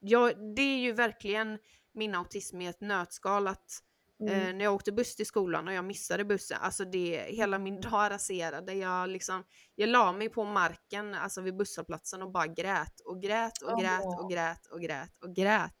[0.00, 1.58] jag, det är ju verkligen
[1.94, 3.82] min autism i ett nötskal att
[4.22, 4.48] Mm.
[4.48, 7.80] Eh, när jag åkte buss till skolan och jag missade bussen, alltså det, hela min
[7.80, 8.74] dag raserade.
[8.74, 13.62] Jag liksom, jag la mig på marken, alltså vid busshållplatsen och bara grät och grät
[13.62, 15.76] och grät och grät och grät och grät.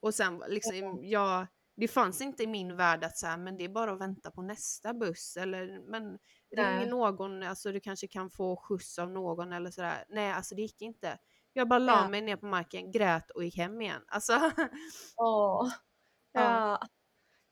[0.00, 3.68] Och sen liksom, jag, det fanns inte i min värld att säga men det är
[3.68, 6.18] bara att vänta på nästa buss eller men
[6.56, 10.04] ring någon, alltså du kanske kan få skjuts av någon eller sådär.
[10.08, 11.18] Nej, alltså det gick inte.
[11.52, 12.08] Jag bara la Ja.
[12.08, 14.02] mig ner på marken, grät och gick hem igen.
[14.08, 14.32] Alltså,
[15.16, 15.68] Åh.
[16.32, 16.40] Ja.
[16.40, 16.80] Ja.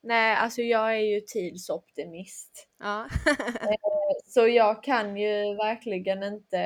[0.02, 2.68] Nej, alltså jag är ju tidsoptimist.
[2.78, 3.08] ja.
[4.26, 6.58] Så jag kan ju verkligen inte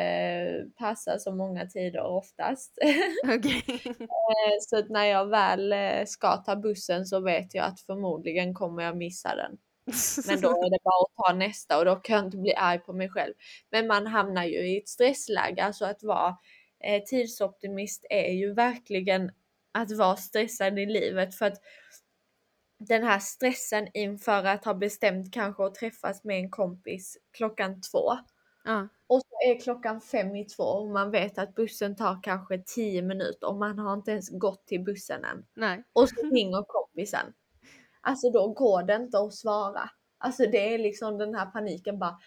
[0.78, 2.78] passa så många tider oftast.
[3.24, 3.64] Okej.
[4.00, 8.82] Eh, så när jag väl eh, ska ta bussen så vet jag att förmodligen kommer
[8.82, 9.58] jag missa den.
[10.28, 12.78] Men då är det bara att ta nästa och då kan jag inte bli arg
[12.78, 13.34] på mig själv.
[13.70, 16.36] Men man hamnar ju i ett stressläge, alltså att vara
[16.84, 19.32] eh, tidsoptimist är ju verkligen
[19.72, 21.60] att vara stressad i livet för att
[22.78, 28.12] den här stressen inför att ha bestämt kanske att träffas med en kompis klockan två
[28.64, 28.88] ja.
[29.06, 33.02] och så är klockan fem i två och man vet att bussen tar kanske tio
[33.02, 35.46] minuter och man har inte ens gått till bussen än.
[35.54, 35.84] Nej.
[35.92, 37.32] Och så ringer kompisen.
[38.00, 39.90] Alltså då går det inte att svara.
[40.18, 42.18] Alltså det är liksom den här paniken bara.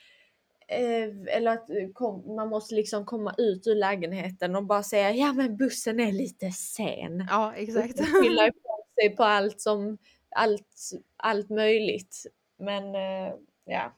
[0.68, 5.34] Eh, eller att eh, man måste liksom komma ut ur lägenheten och bara säga ja
[5.34, 7.28] men bussen är lite sen.
[7.30, 8.00] Ja, exakt.
[8.00, 9.98] Och skylla ifrån sig på allt som
[10.36, 12.26] allt, allt möjligt.
[12.60, 13.34] Men eh,
[13.66, 13.96] ja.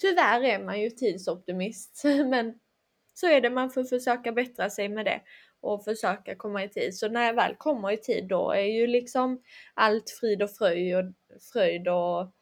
[0.00, 2.02] Tyvärr är man ju tidsoptimist.
[2.04, 2.58] Men
[3.14, 5.20] så är det, man får försöka bättra sig med det
[5.60, 6.96] och försöka komma i tid.
[6.98, 9.42] Så när jag väl kommer i tid då är ju liksom
[9.74, 11.04] allt frid och fröjd och,
[11.52, 12.32] fröjd och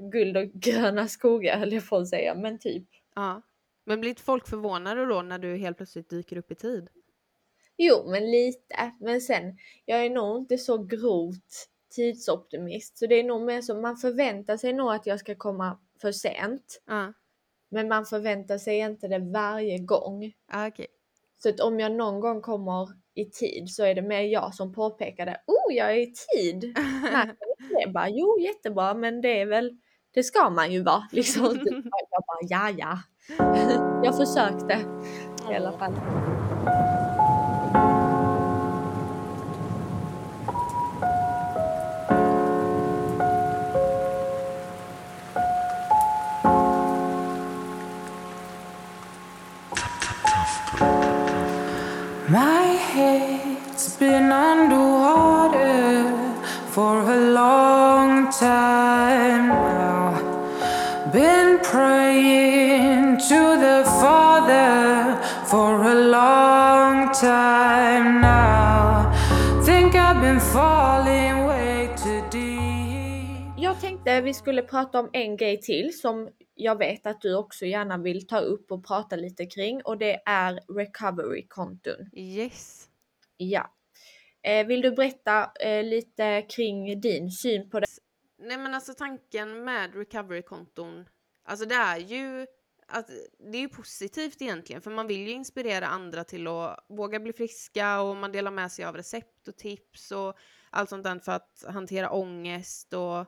[0.00, 2.88] guld och gröna skogar höll jag på att säga, men typ.
[3.14, 3.42] Ja.
[3.84, 6.88] Men blir inte folk förvånade då när du helt plötsligt dyker upp i tid?
[7.76, 8.92] Jo, men lite.
[9.00, 12.98] Men sen, jag är nog inte så grovt tidsoptimist.
[12.98, 16.12] Så det är nog mer så, man förväntar sig nog att jag ska komma för
[16.12, 16.82] sent.
[16.86, 17.12] Ja,
[17.68, 20.32] Men man förväntar sig inte det varje gång.
[20.48, 20.86] ah, okej.
[21.38, 24.72] Så att om jag någon gång kommer i tid så är det mer jag som
[24.72, 25.40] påpekar det.
[25.46, 26.64] Oh, jag är i tid!
[26.64, 27.90] Inte det?
[27.92, 29.76] Bara, jo, jättebra, men det är väl,
[30.16, 31.08] det ska man ju vara.
[31.12, 31.44] Liksom.
[32.10, 32.98] Jag bara, ja, ja.
[34.04, 34.84] Jag försökte
[35.50, 35.92] i alla fall.
[74.20, 78.26] Vi skulle prata om en grej till som jag vet att du också gärna vill
[78.26, 82.10] ta upp och prata lite kring och det är recovery-konton.
[82.12, 82.88] Yes.
[83.36, 83.76] Ja,
[84.46, 87.86] Eh, vill du berätta eh, lite kring din syn på det?
[88.38, 91.08] Nej men alltså tanken med recovery-konton,
[91.44, 92.46] alltså det är ju
[92.88, 93.10] att
[93.52, 97.32] det är ju positivt egentligen för man vill ju inspirera andra till att våga bli
[97.32, 100.36] friska och man delar med sig av recept och tips och
[100.70, 103.26] allt sånt där för att hantera ångest och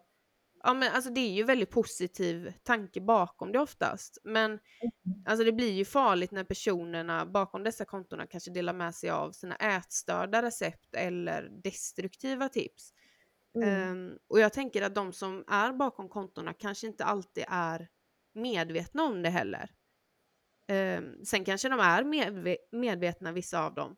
[0.62, 4.60] ja men alltså det är ju väldigt positiv tanke bakom det oftast men mm.
[5.24, 9.32] alltså det blir ju farligt när personerna bakom dessa kontona kanske delar med sig av
[9.32, 12.92] sina ätstörda recept eller destruktiva tips.
[13.54, 13.90] Mm.
[13.90, 17.88] Um, och jag tänker att de som är bakom kontona kanske inte alltid är
[18.34, 19.70] medvetna om det heller.
[20.98, 23.96] Um, sen kanske de är medve medvetna, vissa av dem,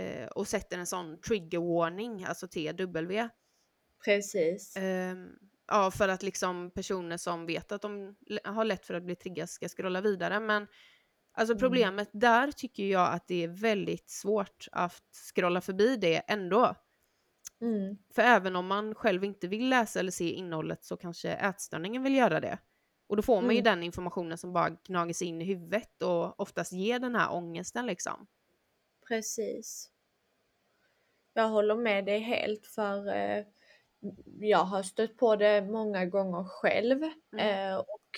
[0.00, 3.28] uh, och sätter en sån trigger warning, alltså TW.
[4.04, 4.76] Precis.
[4.76, 9.16] Um, ja, för att liksom personer som vet att de har lätt för att bli
[9.16, 10.40] triggade ska scrolla vidare.
[10.40, 10.66] Men
[11.32, 11.60] alltså mm.
[11.60, 12.20] problemet mm.
[12.20, 15.02] där tycker jag att det är väldigt svårt att
[15.34, 16.74] scrolla förbi det ändå.
[17.60, 17.96] Mm.
[18.14, 22.14] För även om man själv inte vill läsa eller se innehållet så kanske ätstörningen vill
[22.14, 22.58] göra det.
[23.08, 23.56] Och då får man mm.
[23.56, 27.32] ju den informationen som bara gnager sig in i huvudet och oftast ger den här
[27.32, 28.26] ångesten liksom.
[29.08, 29.90] Precis.
[31.32, 33.44] Jag håller med dig helt för eh,
[34.40, 37.70] jag har stött på det många gånger själv mm.
[37.70, 38.10] eh, och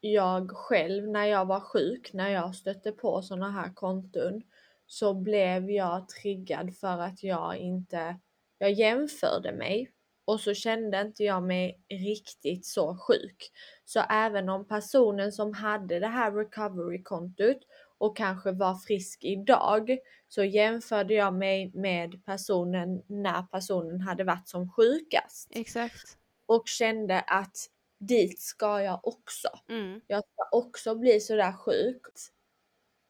[0.00, 4.42] jag själv när jag var sjuk, när jag stötte på sådana här konton
[4.86, 8.18] så blev jag triggad för att jag inte,
[8.58, 9.90] jag jämförde mig
[10.24, 13.50] och så kände inte jag mig riktigt så sjuk.
[13.84, 17.58] Så även om personen som hade det här recovery-kontot
[17.98, 24.48] och kanske var frisk idag så jämförde jag mig med personen när personen hade varit
[24.48, 25.48] som sjukast.
[25.50, 26.18] Exakt.
[26.46, 27.56] Och kände att
[27.98, 29.48] dit ska jag också.
[29.68, 30.00] Mm.
[30.06, 32.06] Jag ska också bli sådär sjuk.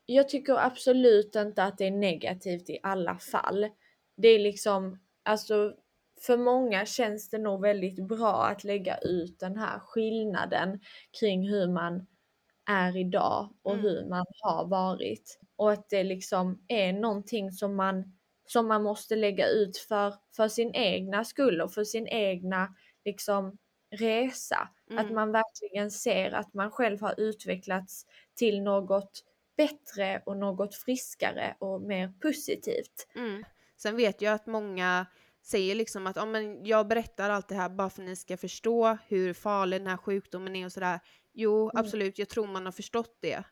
[0.07, 3.69] Jag tycker absolut inte att det är negativt i alla fall.
[4.17, 5.75] Det är liksom, alltså
[6.21, 10.81] för många känns det nog väldigt bra att lägga ut den här skillnaden
[11.21, 12.07] kring hur man
[12.67, 13.85] är idag och mm.
[13.85, 15.39] hur man har varit.
[15.57, 20.49] Och att det liksom är någonting som man, som man måste lägga ut för, för
[20.49, 22.75] sin egna skull och för sin egna
[23.05, 23.59] liksom
[23.91, 24.69] resa.
[24.91, 25.07] Mm.
[25.07, 29.23] Att man verkligen ser att man själv har utvecklats till något
[29.57, 33.09] bättre och något friskare och mer positivt.
[33.15, 33.45] Mm.
[33.77, 35.07] Sen vet jag att många
[35.43, 38.37] säger liksom att ja, men jag berättar allt det här bara för att ni ska
[38.37, 41.01] förstå hur farlig den här sjukdomen är och sådär.
[41.39, 41.85] Jo, mm.
[41.85, 43.45] absolut, jag tror man har förstått det.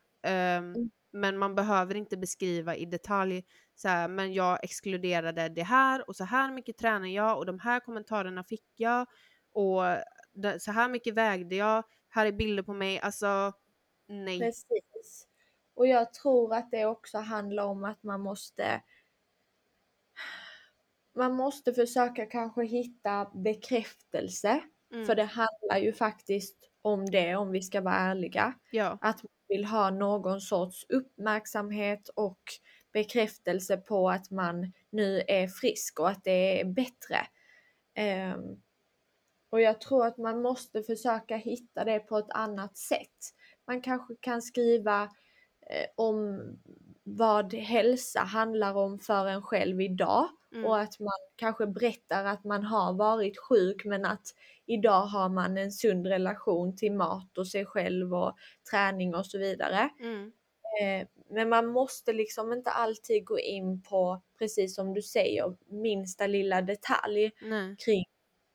[0.57, 0.91] Um.
[1.11, 3.43] Men man behöver inte beskriva i detalj
[3.75, 7.59] så här, men jag exkluderade det här och så här mycket tränar jag och de
[7.59, 9.07] här kommentarerna fick jag
[9.51, 9.81] och
[10.59, 13.53] så här mycket vägde jag, här är bilder på mig, alltså
[14.07, 14.39] nej.
[14.39, 15.27] Precis.
[15.73, 18.81] Och jag tror att det också handlar om att man måste
[21.15, 24.61] man måste försöka kanske hitta bekräftelse.
[24.93, 25.05] Mm.
[25.05, 28.53] För det handlar ju faktiskt om det om vi ska vara ärliga.
[28.71, 28.97] Ja.
[29.01, 32.39] Att man vill ha någon sorts uppmärksamhet och
[32.93, 37.27] bekräftelse på att man nu är frisk och att det är bättre.
[38.35, 38.61] Um,
[39.49, 43.33] och jag tror att man måste försöka hitta det på ett annat sätt.
[43.67, 45.03] Man kanske kan skriva
[45.69, 46.41] eh, om
[47.07, 50.65] vad hälsa handlar om för en själv idag mm.
[50.65, 54.27] och att man kanske berättar att man har varit sjuk men att
[54.65, 58.37] idag har man en sund relation till mat och sig själv och
[58.71, 59.89] träning och så vidare.
[59.99, 60.31] Mm.
[60.81, 66.27] Eh, men man måste liksom inte alltid gå in på, precis som du säger, minsta
[66.27, 67.75] lilla detalj Nej.
[67.85, 68.03] kring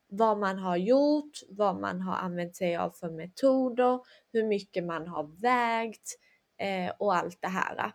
[0.08, 4.00] vad man har gjort, vad man har använt sig av för metoder,
[4.32, 6.18] hur mycket man har vägt
[6.58, 7.92] eh, och allt det här.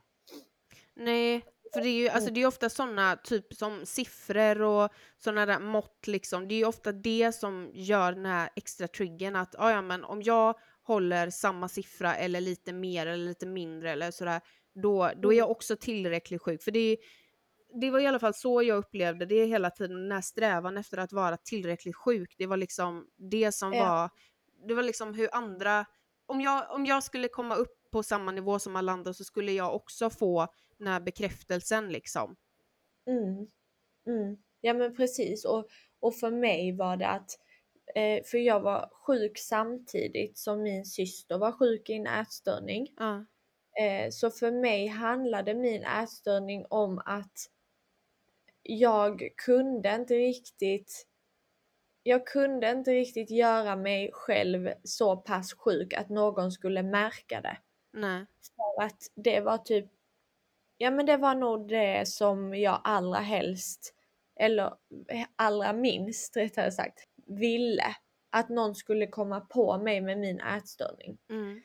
[0.96, 5.46] Nej, för det är ju alltså, det är ofta sådana typ som siffror och sådana
[5.46, 6.48] där mått liksom.
[6.48, 10.22] Det är ju ofta det som gör den här extra triggern att ja, men om
[10.22, 14.42] jag håller samma siffra eller lite mer eller lite mindre eller sådär,
[14.76, 16.64] då, då är jag också tillräckligt sjuk.
[16.64, 16.98] För det,
[17.82, 20.98] det var i alla fall så jag upplevde det hela tiden, den här strävan efter
[20.98, 22.36] att vara tillräckligt sjuk.
[22.38, 23.90] Det var liksom det som ja.
[23.90, 24.10] var,
[24.68, 25.86] det var liksom hur andra,
[26.26, 29.52] om jag, om jag skulle komma upp på samma nivå som alla andra så skulle
[29.52, 32.36] jag också få den här bekräftelsen liksom.
[33.08, 33.48] Mm.
[34.08, 34.38] Mm.
[34.62, 35.68] Ja men precis och,
[36.00, 37.32] och för mig var det att
[37.96, 42.88] eh, för jag var sjuk samtidigt som min syster var sjuk i en ätstörning.
[43.02, 43.22] Uh.
[43.86, 47.50] Eh, så för mig handlade min ätstörning om att
[48.62, 51.08] jag kunde inte riktigt
[52.04, 57.58] jag kunde inte riktigt göra mig själv så pass sjuk att någon skulle märka det.
[57.96, 58.26] Nej.
[58.56, 59.86] För att det var typ,
[60.78, 63.94] ja men det var nog det som jag allra helst
[64.40, 64.74] eller
[65.36, 67.96] allra minst rättare sagt, ville
[68.30, 71.18] att någon skulle komma på mig med min ätstörning.
[71.30, 71.62] Mm.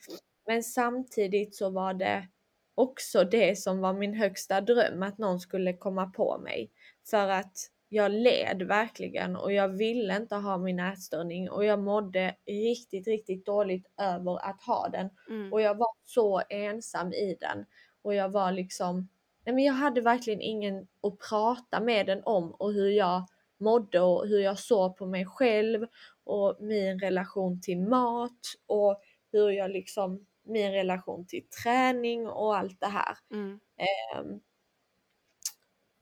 [0.47, 2.29] Men samtidigt så var det
[2.75, 6.71] också det som var min högsta dröm, att någon skulle komma på mig.
[7.11, 12.37] För att jag led verkligen och jag ville inte ha min ätstörning och jag mådde
[12.47, 15.11] riktigt, riktigt dåligt över att ha den.
[15.29, 15.53] Mm.
[15.53, 17.67] Och jag var så ensam i den.
[18.03, 19.09] Och jag var liksom,
[19.45, 23.27] nej men jag hade verkligen ingen att prata med den om och hur jag
[23.59, 25.87] mådde och hur jag såg på mig själv
[26.25, 29.01] och min relation till mat och
[29.33, 33.17] hur jag liksom, min relation till träning och allt det här.
[33.33, 33.61] Mm.
[33.77, 34.41] Ehm,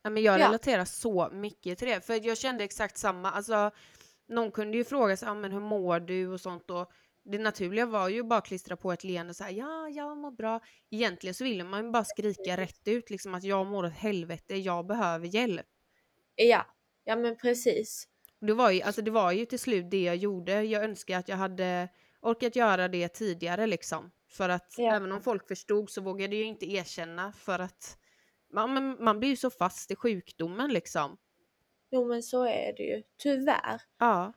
[0.03, 0.47] Ja, men jag Ja.
[0.49, 3.31] relaterar så mycket till det, för jag kände exakt samma.
[3.31, 3.71] Alltså,
[4.29, 6.91] någon kunde ju fråga sig, ah, men hur mår du och sånt och
[7.25, 10.31] det naturliga var ju bara att klistra på ett leende och säga ja, jag mår
[10.31, 10.61] bra.
[10.91, 14.57] Egentligen så ville man ju bara skrika rätt ut liksom att jag mår åt helvete,
[14.57, 15.67] jag behöver hjälp.
[16.37, 16.67] ja,
[17.05, 18.09] ja men precis.
[18.41, 20.63] Det var, ju, alltså det var ju till slut det jag gjorde.
[20.63, 21.89] Jag önskar att jag hade
[22.21, 24.11] orkat göra det tidigare liksom.
[24.31, 24.95] För att Ja.
[24.97, 27.99] även om folk förstod så vågade jag inte erkänna för att
[28.53, 31.17] man, man, blir ju så fast i sjukdomen liksom.
[31.91, 33.81] Jo men så är det ju, tyvärr.
[33.99, 34.33] Ja.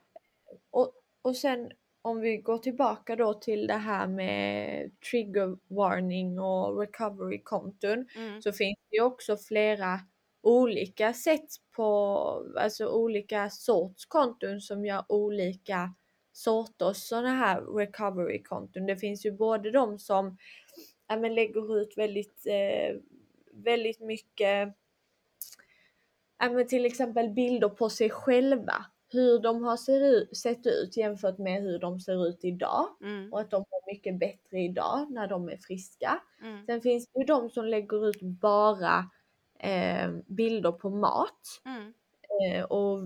[0.70, 1.70] Och, och sen
[2.02, 8.42] om vi går tillbaka då till det här med trigger warning och recovery-konton Mm.
[8.42, 10.00] så finns det ju också flera
[10.42, 11.84] olika sätt på,
[12.58, 15.94] alltså olika sorts konton som gör olika
[16.32, 18.86] sorters sådana här recovery-konton.
[18.86, 20.38] Det finns ju både de som
[21.08, 22.96] ja, men lägger ut väldigt, eh,
[23.52, 24.74] väldigt mycket
[26.50, 28.86] men till exempel bilder på sig själva.
[29.12, 29.76] Hur de har
[30.34, 32.86] sett ut jämfört med hur de ser ut idag.
[33.02, 33.32] Mm.
[33.32, 36.20] Och att de mår mycket bättre idag när de är friska.
[36.42, 36.66] Mm.
[36.66, 39.10] Sen finns det ju de som lägger ut bara
[39.58, 41.60] eh, bilder på mat.
[41.64, 41.92] Mm.
[42.42, 42.98] Eh, och,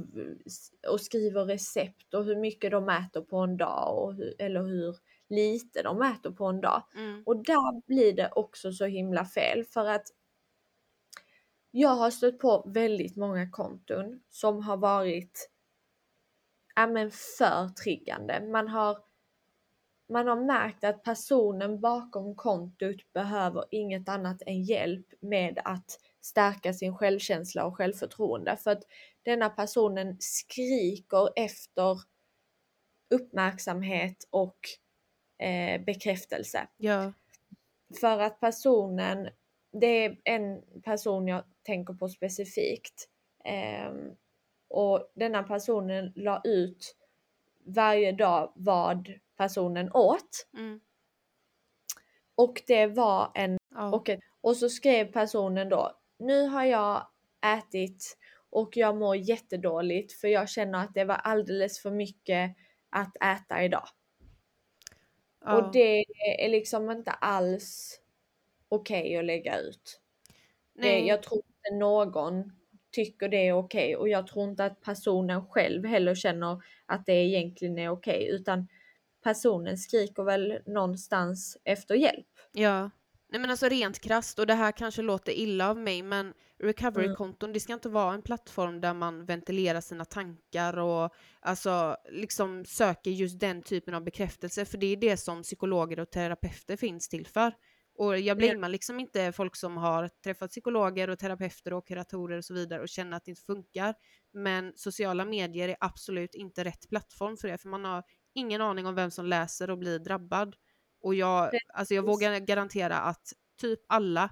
[0.88, 3.98] och skriver recept och hur mycket de äter på en dag.
[3.98, 4.96] Och hur, eller hur
[5.28, 6.82] lite de äter på en dag.
[6.96, 7.22] Mm.
[7.26, 10.06] Och där blir det också så himla fel för att
[11.78, 15.50] jag har stött på väldigt många konton som har varit
[16.74, 18.40] ja, men för triggande.
[18.40, 18.98] Man har,
[20.08, 26.72] man har märkt att personen bakom kontot behöver inget annat än hjälp med att stärka
[26.72, 28.56] sin självkänsla och självförtroende.
[28.56, 28.82] För att
[29.22, 32.00] denna personen skriker efter
[33.14, 34.58] uppmärksamhet och
[35.46, 36.68] eh, bekräftelse.
[36.76, 37.12] Ja.
[38.00, 39.28] För att personen,
[39.72, 43.08] det är en person jag tänker på specifikt.
[43.44, 44.10] Ehm,
[44.68, 46.96] och denna personen la ut
[47.64, 50.48] varje dag vad personen åt.
[50.54, 50.80] Mm.
[52.34, 53.92] Och det var en, Ja.
[53.94, 57.06] och, ett, och så skrev personen då, nu har jag
[57.58, 58.18] ätit
[58.50, 62.56] och jag mår jättedåligt för jag känner att det var alldeles för mycket
[62.90, 63.88] att äta idag.
[65.44, 65.56] ja.
[65.56, 66.04] Och det
[66.44, 68.00] är liksom inte alls
[68.68, 70.00] okej att lägga ut.
[70.78, 71.06] Nej.
[71.06, 72.52] jag tror inte någon
[72.90, 77.12] tycker det är okej och jag tror inte att personen själv heller känner att det
[77.12, 78.68] egentligen är okej utan
[79.24, 82.26] personen skriker väl någonstans efter hjälp.
[82.52, 82.90] Ja.
[83.28, 87.52] Nej men alltså rent krasst, och det här kanske låter illa av mig, men recovery-konton,
[87.52, 93.10] det ska inte vara en plattform där man ventilerar sina tankar och alltså liksom söker
[93.10, 97.26] just den typen av bekräftelse, för det är det som psykologer och terapeuter finns till
[97.26, 97.52] för.
[97.98, 102.44] Och jag blamear liksom inte folk som har träffat psykologer och terapeuter och kuratorer och
[102.44, 103.94] så vidare och känner att det inte funkar.
[104.32, 108.02] Men sociala medier är absolut inte rätt plattform för det, för man har
[108.34, 110.56] ingen aning om vem som läser och blir drabbad.
[111.00, 114.30] Och jag, alltså jag vågar garantera att typ alla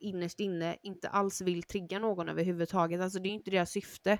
[0.00, 3.00] innerst inne inte alls vill trigga någon överhuvudtaget.
[3.00, 4.18] Alltså det är inte deras syfte.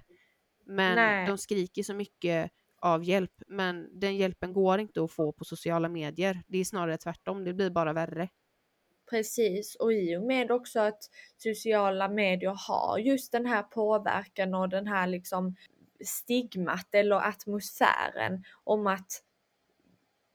[0.67, 1.27] Men Nej.
[1.27, 2.51] de skriker så mycket
[2.83, 6.43] av hjälp, men den hjälpen går inte att få på sociala medier.
[6.49, 8.29] Det är snarare tvärtom, det blir bara värre.
[9.11, 14.69] Precis, och i och med också att sociala medier har just den här påverkan och
[14.69, 15.57] den här liksom
[16.05, 19.23] stigmat eller atmosfären om att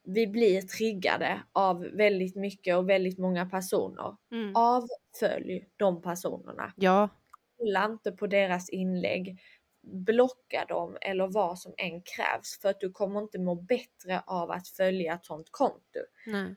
[0.03, 4.15] vi blir triggade av väldigt mycket och väldigt många personer.
[4.31, 4.55] Mm.
[4.55, 6.73] Avfölj de personerna.
[6.75, 7.09] Ja,
[7.57, 9.39] Kolla inte på deras inlägg.
[9.81, 14.51] Blocka dem eller vad som än krävs för att du kommer inte må bättre av
[14.51, 15.99] att följa ett sånt konto.
[16.25, 16.55] nej.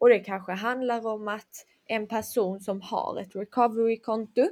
[0.00, 4.48] Och det kanske handlar om att en person som har ett recovery-konto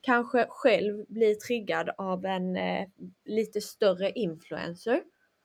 [0.00, 2.88] kanske själv blir triggad av en eh,
[3.24, 5.02] lite större influencer.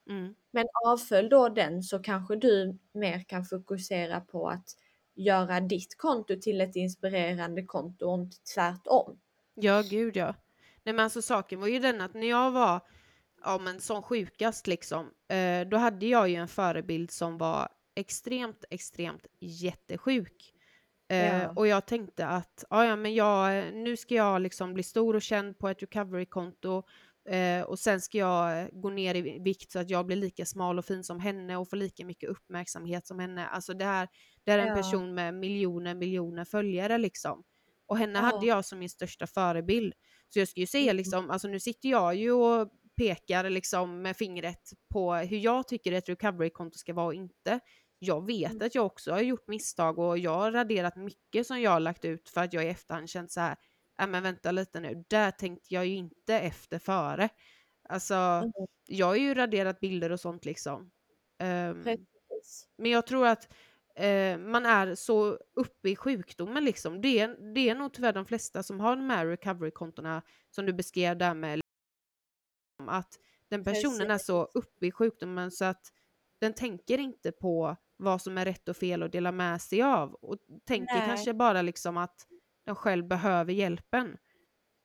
[0.09, 0.35] Mm.
[0.51, 4.67] Men avfölj då den så kanske du mer kan fokusera på att
[5.15, 9.19] göra ditt konto till ett inspirerande konto och inte tvärtom.
[9.53, 10.35] Ja, gud ja.
[10.83, 12.81] Nej men alltså saken var ju den att när jag var
[13.43, 18.65] ja, men som sjukast liksom, eh, då hade jag ju en förebild som var extremt,
[18.69, 20.53] extremt jättesjuk.
[21.09, 21.53] Eh, Ja.
[21.55, 25.57] Och jag tänkte att ja, men jag, nu ska jag liksom bli stor och känd
[25.59, 26.83] på ett recovery-konto
[27.29, 30.77] eh, och sen ska jag gå ner i vikt så att jag blir lika smal
[30.79, 33.47] och fin som henne och får lika mycket uppmärksamhet som henne.
[33.47, 34.07] Alltså det här,
[34.43, 34.75] det här är en Ja.
[34.75, 37.43] person med miljoner, miljoner följare liksom.
[37.85, 38.25] Och henne Ja.
[38.25, 39.93] hade jag som min största förebild.
[40.29, 40.95] Så jag skulle ju säga Mm.
[40.97, 45.91] liksom, alltså nu sitter jag ju och pekar liksom med fingret på hur jag tycker
[45.91, 47.59] ett recovery-konto ska vara och inte.
[48.03, 48.65] Jag vet Mm.
[48.67, 52.05] att jag också har gjort misstag och jag har raderat mycket som jag har lagt
[52.05, 53.55] ut för att jag i efterhand känt så här,
[53.99, 57.29] nej men vänta lite nu, där tänkte jag ju inte efter före.
[57.89, 58.51] Alltså, Mm.
[58.87, 60.91] jag har ju raderat bilder och sånt liksom.
[61.83, 62.67] Precis.
[62.77, 63.53] men jag tror att
[63.95, 67.01] eh, man är så uppe i sjukdomen liksom.
[67.01, 70.73] Det är, det är nog tyvärr de flesta som har de här recovery-kontona som du
[70.73, 71.61] beskrev där med
[72.87, 75.91] att den personen är så uppe i sjukdomen så att
[76.43, 80.13] den tänker inte på vad som är rätt och fel att dela med sig av
[80.13, 80.37] och
[80.67, 81.07] tänker Nej.
[81.07, 82.27] kanske bara liksom att
[82.65, 84.17] den själv behöver hjälpen.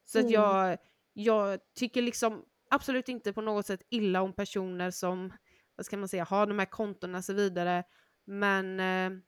[0.05, 0.33] Så att Mm.
[0.35, 0.79] jag,
[1.13, 5.33] jag tycker liksom absolut inte på något sätt illa om personer som,
[5.77, 7.85] vad ska man säga, har de här kontona och så vidare.
[8.25, 9.19] Men eh,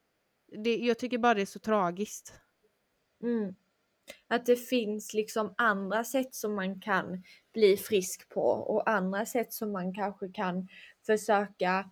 [0.63, 2.33] det, jag tycker bara det är så tragiskt.
[3.23, 3.55] Mm.
[4.27, 7.23] Att det finns liksom andra sätt som man kan
[7.53, 10.67] bli frisk på och andra sätt som man kanske kan
[11.05, 11.89] försöka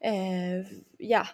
[0.00, 0.66] eh,
[0.98, 1.26] ja,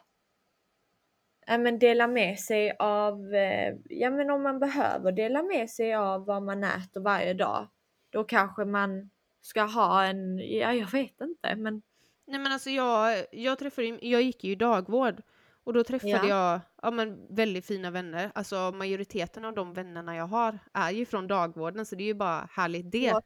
[1.46, 5.94] ja men dela med sig av, eh, ja men om man behöver dela med sig
[5.94, 7.68] av vad man äter varje dag,
[8.10, 9.10] då kanske man
[9.40, 11.82] ska ha en, ja jag vet inte men
[12.26, 15.22] Nej men alltså jag, jag träffade jag gick ju dagvård
[15.64, 16.28] och då träffade Ja.
[16.28, 18.32] jag ja, men väldigt fina vänner.
[18.34, 22.14] Alltså majoriteten av de vännerna jag har är ju från dagvården så det är ju
[22.14, 22.98] bara härligt det.
[22.98, 23.22] Ja.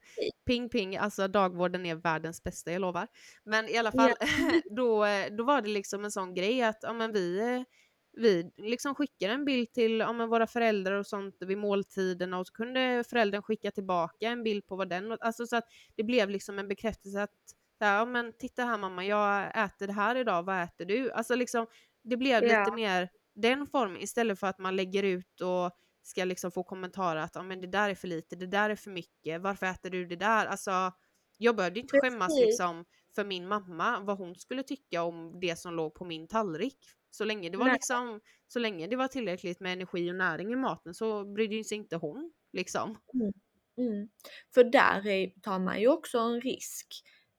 [0.46, 3.08] Ping ping, alltså dagvården är världens bästa, jag lovar.
[3.44, 4.10] Men i alla fall,
[4.76, 7.64] då, eh, då var det liksom en sån grej att ja, men vi,
[8.16, 12.46] vi liksom skickade en bild till ja, men våra föräldrar och sånt vid måltiderna och
[12.46, 15.64] så kunde föräldern skicka tillbaka en bild på vad den, alltså så att
[15.96, 17.30] det blev liksom en bekräftelse att
[17.78, 21.12] ja men titta här mamma, jag äter det här idag, vad äter du?
[21.12, 21.66] Alltså liksom,
[22.06, 22.58] det blev Ja.
[22.60, 25.70] lite mer den formen istället för att man lägger ut och
[26.02, 28.76] ska liksom få kommentarer att ja, men det där är för lite, det där är
[28.76, 30.46] för mycket, varför äter du det där?
[30.46, 30.92] Alltså,
[31.38, 32.46] jag behövde inte skämmas Precis.
[32.46, 32.84] liksom
[33.14, 36.78] för min mamma, vad hon skulle tycka om det som låg på min tallrik.
[37.10, 37.74] Så länge det var Nej.
[37.74, 41.78] liksom, så länge det var tillräckligt med energi och näring i maten så brydde sig
[41.78, 42.98] inte hon liksom.
[43.78, 44.08] Mm.
[44.54, 46.86] För där är, tar man ju också en risk.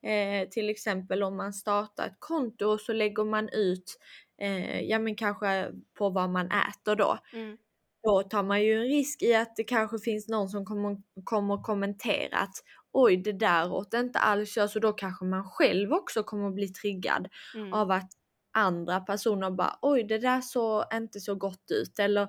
[0.04, 3.98] Eh, till exempel om man startar ett konto och så lägger man ut,
[4.42, 7.18] eh, ja men kanske på vad man äter då.
[7.34, 7.58] Mm.
[8.04, 11.64] Då tar man ju en risk i att det kanske finns någon som kommer, kommer
[11.64, 12.56] kommentera att
[12.92, 16.68] oj det där åt inte alls jag, så då kanske man själv också kommer bli
[16.70, 17.74] triggad Mm.
[17.74, 18.12] av att
[18.54, 22.28] andra personer bara oj det där såg inte så gott ut eller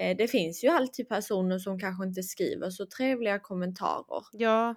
[0.00, 4.74] eh, det finns ju alltid personer som kanske inte skriver så trevliga kommentarer Ja,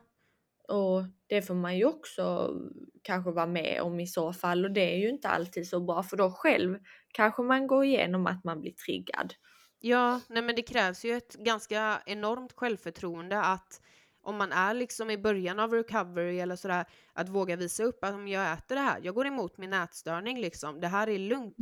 [0.71, 2.55] och det får man ju också
[3.01, 6.03] kanske vara med om i så fall och det är ju inte alltid så bra
[6.03, 6.79] för då själv
[7.11, 9.33] kanske man går igenom att man blir triggad.
[9.79, 13.81] Ja, nej men det krävs ju ett ganska enormt självförtroende att
[14.23, 18.13] om man är liksom i början av recovery eller sådär, att våga visa upp att
[18.13, 21.57] om jag äter det här, jag går emot min ätstörning liksom, det här är lugnt.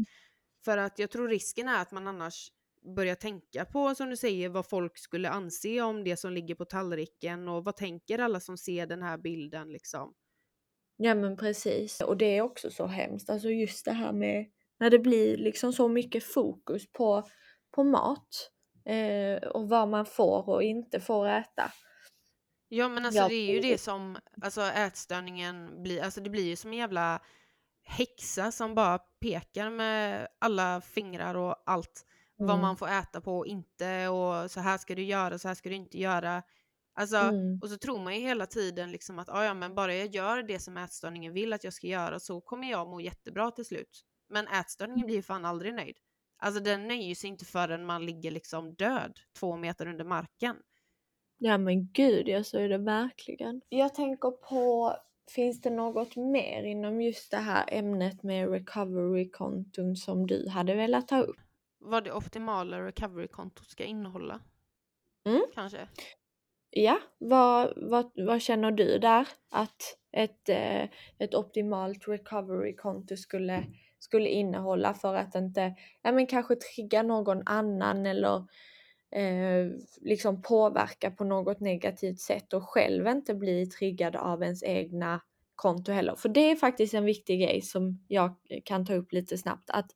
[0.66, 2.52] För att jag tror risken är att man annars
[2.96, 6.66] börjar tänka på, som du säger, vad folk skulle anse om det som ligger på
[6.66, 10.14] tallriken och vad tänker alla som ser den här bilden liksom.
[10.98, 12.02] Ja men precis.
[12.02, 14.46] Och det är också så hemskt, alltså just det här med
[14.80, 17.24] när det blir liksom så mycket fokus på,
[17.72, 18.52] på mat
[18.86, 21.72] eh, och vad man får och inte får äta.
[22.68, 26.56] Ja men alltså det är ju det som, alltså ätstörningen blir, alltså det blir ju
[26.56, 27.22] som en jävla
[27.84, 32.06] häxa som bara pekar med alla fingrar och allt
[32.46, 32.62] vad Mm.
[32.62, 35.70] man får äta på och inte och så här ska du göra, så här ska
[35.70, 36.44] du inte göra.
[36.94, 37.62] Alltså, Mm.
[37.62, 40.44] och så tror man ju hela tiden liksom att "Ah, ja men bara jag gör
[40.44, 44.02] det som ätstörningen vill att jag ska göra så kommer jag må jättebra till slut.
[44.30, 45.98] Men ätstörningen blir ju fan aldrig nöjd.
[46.40, 50.56] Alltså den nöjer sig inte förrän man ligger liksom död två meter under marken.
[51.38, 53.62] Ja men gud ja, så är det verkligen.
[53.70, 54.94] Jag tänker på,
[55.32, 61.08] finns det något mer inom just det här ämnet med recovery-konton som du hade velat
[61.08, 61.38] ta upp?
[61.80, 64.40] Vad det optimala recovery-kontot ska innehålla.
[65.26, 65.42] Mm.
[65.56, 65.88] Kanske.
[66.72, 69.28] Ja, vad, vad, vad känner du där?
[69.52, 70.84] Att ett, eh,
[71.20, 73.64] ett optimalt recovery-konto skulle,
[74.00, 78.38] skulle innehålla för att inte, ja men kanske trigga någon annan eller
[79.12, 79.72] eh,
[80.02, 85.22] liksom påverka på något negativt sätt och själv inte bli triggad av ens egna
[85.56, 86.16] konto heller.
[86.16, 89.70] För det är faktiskt en viktig grej som jag kan ta upp lite snabbt.
[89.70, 89.92] Att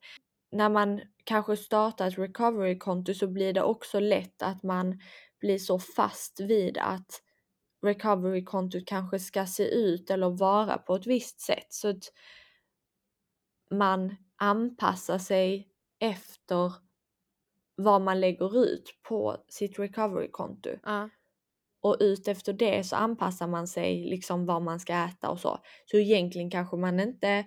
[0.53, 4.99] när man kanske startar ett recovery-konto så blir det också lätt att man
[5.39, 7.21] blir så fast vid att
[7.85, 11.67] recovery-kontot kanske ska se ut eller vara på ett visst sätt.
[11.69, 12.11] Så att
[13.71, 15.67] man anpassar sig
[15.99, 16.73] efter
[17.75, 20.69] vad man lägger ut på sitt recovery-konto.
[20.83, 21.09] Ja.
[21.81, 25.59] Och ut efter det så anpassar man sig liksom vad man ska äta och så.
[25.85, 27.45] Så egentligen kanske man inte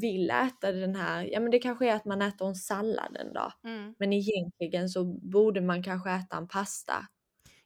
[0.00, 3.32] vill äta den här, ja men det kanske är att man äter en sallad en
[3.32, 3.52] dag.
[3.64, 3.94] Mm.
[3.98, 7.06] Men egentligen så borde man kanske äta en pasta.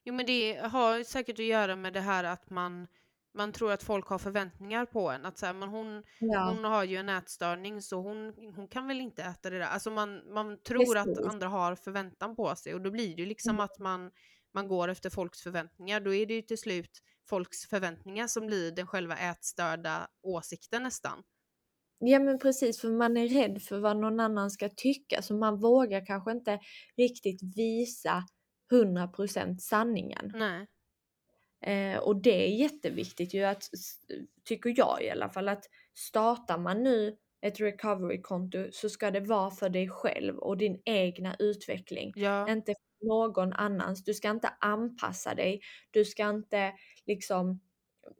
[0.04, 2.86] Jo men det har säkert att göra med det här att man,
[3.34, 5.26] man tror att folk har förväntningar på en.
[5.26, 8.86] Att så här, men hon, Ja, hon har ju en ätstörning så hon, hon kan
[8.88, 9.66] väl inte äta det där.
[9.66, 11.26] Alltså man, man tror att Precis.
[11.26, 13.60] andra har förväntan på sig och då blir det ju liksom Mm.
[13.64, 14.10] att man,
[14.54, 16.00] man går efter folks förväntningar.
[16.00, 21.22] Då är det ju till slut folks förväntningar som blir den själva ätstörda åsikten nästan.
[21.98, 25.60] ja men precis för man är rädd för vad någon annan ska tycka så man
[25.60, 26.58] vågar kanske inte
[26.96, 28.24] riktigt visa
[28.72, 30.32] 100% sanningen.
[30.34, 30.66] Nej.
[31.60, 33.62] Eh, och det är jätteviktigt ju att,
[34.44, 35.64] tycker jag i alla fall, att
[35.94, 41.36] startar man nu ett recovery-konto så ska det vara för dig själv och din egna
[41.38, 42.12] utveckling.
[42.16, 42.50] Ja.
[42.50, 44.04] Inte någon annans.
[44.04, 45.60] Du ska inte anpassa dig.
[45.90, 46.72] Du ska inte
[47.08, 47.60] liksom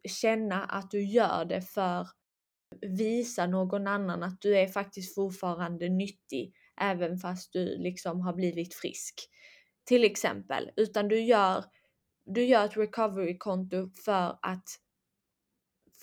[0.09, 2.09] känna att du gör det för
[2.81, 8.75] visa någon annan att du är faktiskt fortfarande nyttig även fast du liksom har blivit
[8.75, 9.15] frisk.
[9.85, 10.71] Till exempel.
[10.77, 11.65] Utan du gör,
[12.25, 14.69] du gör ett recovery-konto för att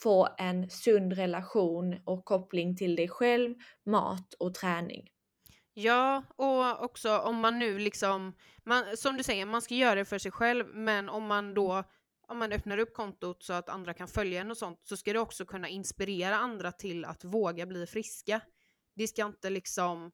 [0.01, 3.55] få en sund relation och koppling till dig själv,
[3.85, 5.09] mat och träning.
[5.73, 8.33] Ja, och också om man nu liksom,
[8.63, 11.83] man, som du säger, man ska göra det för sig själv, men om man då
[12.27, 15.13] om man öppnar upp kontot så att andra kan följa en och sånt, så ska
[15.13, 18.41] det också kunna inspirera andra till att våga bli friska.
[18.95, 20.11] Det ska inte liksom,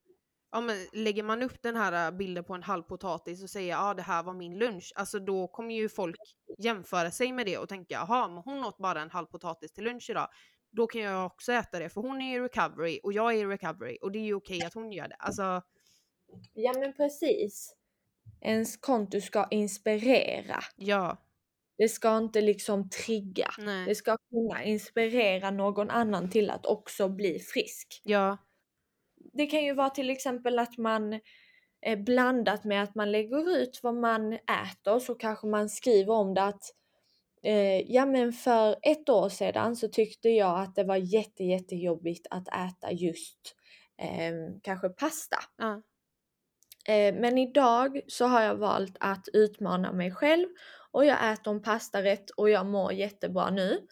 [0.52, 3.90] ja men lägger man upp den här bilden på en halv potatis och säger ja
[3.90, 6.20] ah, det här var min lunch, alltså då kommer ju folk
[6.58, 9.84] jämföra sig med det och tänka jaha, men hon åt bara en halv potatis till
[9.84, 10.28] lunch idag.
[10.72, 13.46] Då kan jag också äta det, för hon är i recovery och jag är i
[13.46, 15.16] recovery och det är ju okej att hon gör det.
[15.16, 15.62] Alltså,
[16.54, 17.76] Ja men precis.
[18.42, 20.60] Ens konto ska inspirera.
[20.76, 21.18] ja,
[21.82, 23.48] Det ska inte liksom trigga.
[23.58, 28.02] nej, Det ska kunna inspirera någon annan till att också bli frisk.
[28.04, 28.38] ja,
[29.34, 31.14] Det kan ju vara till exempel att man
[31.86, 36.34] eh, blandat med att man lägger ut vad man äter så kanske man skriver om
[36.34, 36.64] det att
[37.44, 42.28] eh, ja men för ett år sedan så tyckte jag att det var jätte jättejobbigt
[42.30, 43.56] att äta just
[44.02, 45.38] eh, kanske pasta.
[45.58, 45.82] ja,
[46.88, 50.48] Eh, men idag så har jag valt att utmana mig själv
[50.92, 53.88] och jag äter en pastarätt och jag mår jättebra nu.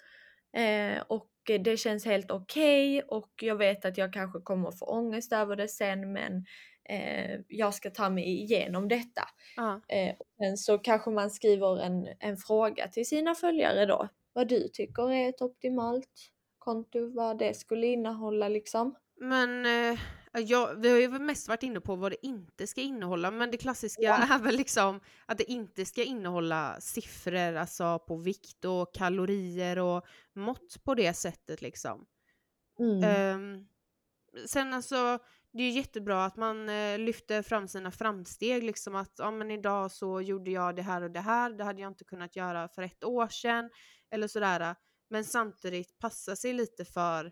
[0.54, 1.30] Eh, och
[1.60, 5.68] det känns helt okej och jag vet att jag kanske kommer få ångest över det
[5.68, 6.46] sen men
[6.90, 9.22] eh, jag ska ta mig igenom detta.
[9.56, 9.82] ja.
[9.88, 14.08] Eh, och sen så kanske man skriver en, en fråga till sina följare då.
[14.34, 18.96] Vad du tycker är ett optimalt konto, vad det skulle innehålla liksom.
[19.16, 20.00] Men eh,
[20.32, 23.58] ja, vi har ju mest varit inne på vad det inte ska innehålla, men det
[23.58, 24.18] klassiska Ja.
[24.36, 30.06] är väl liksom att det inte ska innehålla siffror, alltså på vikt och kalorier och
[30.36, 32.06] mått på det sättet liksom.
[32.80, 33.04] Mm.
[33.04, 33.68] Ehm,
[34.48, 35.20] sen alltså,
[35.54, 39.52] det är ju jättebra att man eh, lyfter fram sina framsteg, liksom att ja men
[39.52, 42.68] idag så gjorde jag det här och det här, det hade jag inte kunnat göra
[42.68, 43.70] för ett år sedan,
[44.12, 44.76] eller sådär.
[45.10, 47.32] Men samtidigt passa sig lite för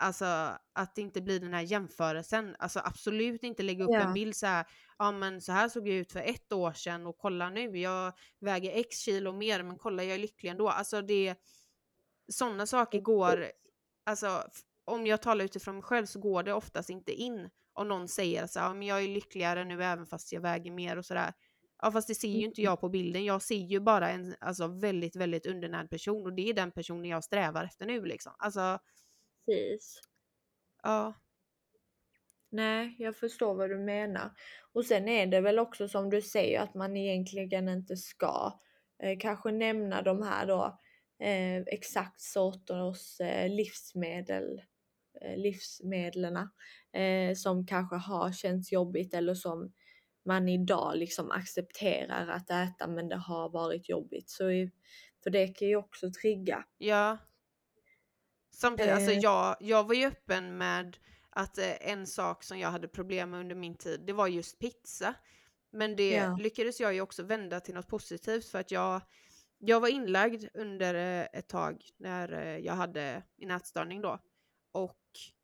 [0.00, 0.24] Alltså
[0.72, 2.56] att det inte blir den här jämförelsen.
[2.58, 4.00] Alltså absolut inte lägga upp Ja.
[4.00, 4.66] en bild så här.
[4.98, 7.78] Ja men så här såg jag ut för ett år sedan och kolla nu.
[7.78, 10.68] Jag väger x kilo mer men kolla jag är lycklig ändå.
[10.68, 11.34] Alltså det.
[12.28, 13.46] Sådana saker går.
[14.06, 14.42] Alltså
[14.84, 17.50] om jag talar utifrån mig själv så går det oftast inte in.
[17.72, 20.70] Om någon säger så här, ja, men jag är lyckligare nu även fast jag väger
[20.70, 21.32] mer och sådär.
[21.82, 23.24] Ja fast det ser ju inte jag på bilden.
[23.24, 27.04] Jag ser ju bara en alltså, väldigt väldigt undernärd person och det är den personen
[27.04, 28.32] jag strävar efter nu liksom.
[28.38, 28.78] Alltså
[29.48, 30.00] Precis.
[30.82, 31.14] ja.
[32.50, 34.30] Nej, jag förstår vad du menar.
[34.72, 38.60] Och sen är det väl också som du säger att man egentligen inte ska
[39.02, 40.78] eh, kanske nämna de här då
[41.24, 44.62] eh, exakt sorters eh, livsmedel,
[45.22, 46.36] eh, livsmedlen
[46.92, 49.72] eh, som kanske har känts jobbigt eller som
[50.24, 54.30] man idag liksom accepterar att äta men det har varit jobbigt.
[54.30, 54.44] Så
[55.22, 56.64] för det kan ju också trigga.
[56.78, 57.18] Ja.
[58.60, 59.18] Samtidigt, alltså Eh.
[59.18, 60.96] jag, jag var ju öppen med
[61.30, 64.58] att eh, en sak som jag hade problem med under min tid, det var just
[64.58, 65.14] pizza.
[65.70, 66.36] Men det Ja.
[66.36, 69.00] lyckades jag ju också vända till något positivt för att jag,
[69.58, 74.18] jag var inlagd under eh, ett tag när jag hade en ätstörning då.
[74.72, 74.94] Och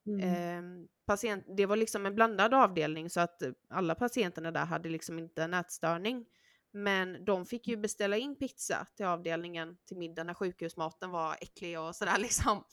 [0.07, 0.21] Mm.
[0.21, 5.19] ehm, patient, det var liksom en blandad avdelning så att alla patienterna där hade liksom
[5.19, 6.27] inte en ätstörning.
[6.71, 11.81] Men de fick ju beställa in pizza till avdelningen till middag när sjukhusmaten var äcklig
[11.81, 12.65] och sådär liksom.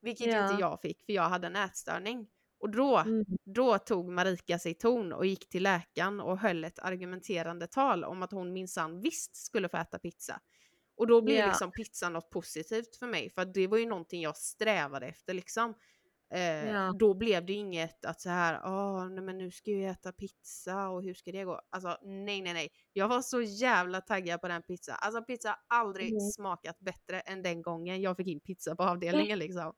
[0.00, 0.50] Vilket Ja.
[0.50, 2.26] inte jag fick för jag hade en ätstörning.
[2.60, 3.24] Och då, Mm.
[3.44, 8.22] då tog Marika sig ton och gick till läkaren och höll ett argumenterande tal om
[8.22, 10.40] att hon minsann visst skulle få äta pizza.
[10.96, 11.46] Och då blev Ja.
[11.46, 15.74] liksom pizzan något positivt för mig för det var ju någonting jag strävade efter liksom.
[16.30, 16.92] Eh, Ja.
[16.98, 20.88] Då blev det inget att så här, åh nej men nu ska jag äta pizza
[20.88, 21.60] och hur ska det gå?
[21.70, 22.68] Alltså nej nej nej.
[22.92, 24.94] Jag var så jävla taggad på den pizza.
[24.94, 26.20] Alltså pizza har aldrig Mm.
[26.20, 29.72] smakat bättre än den gången jag fick in pizza på avdelningen liksom.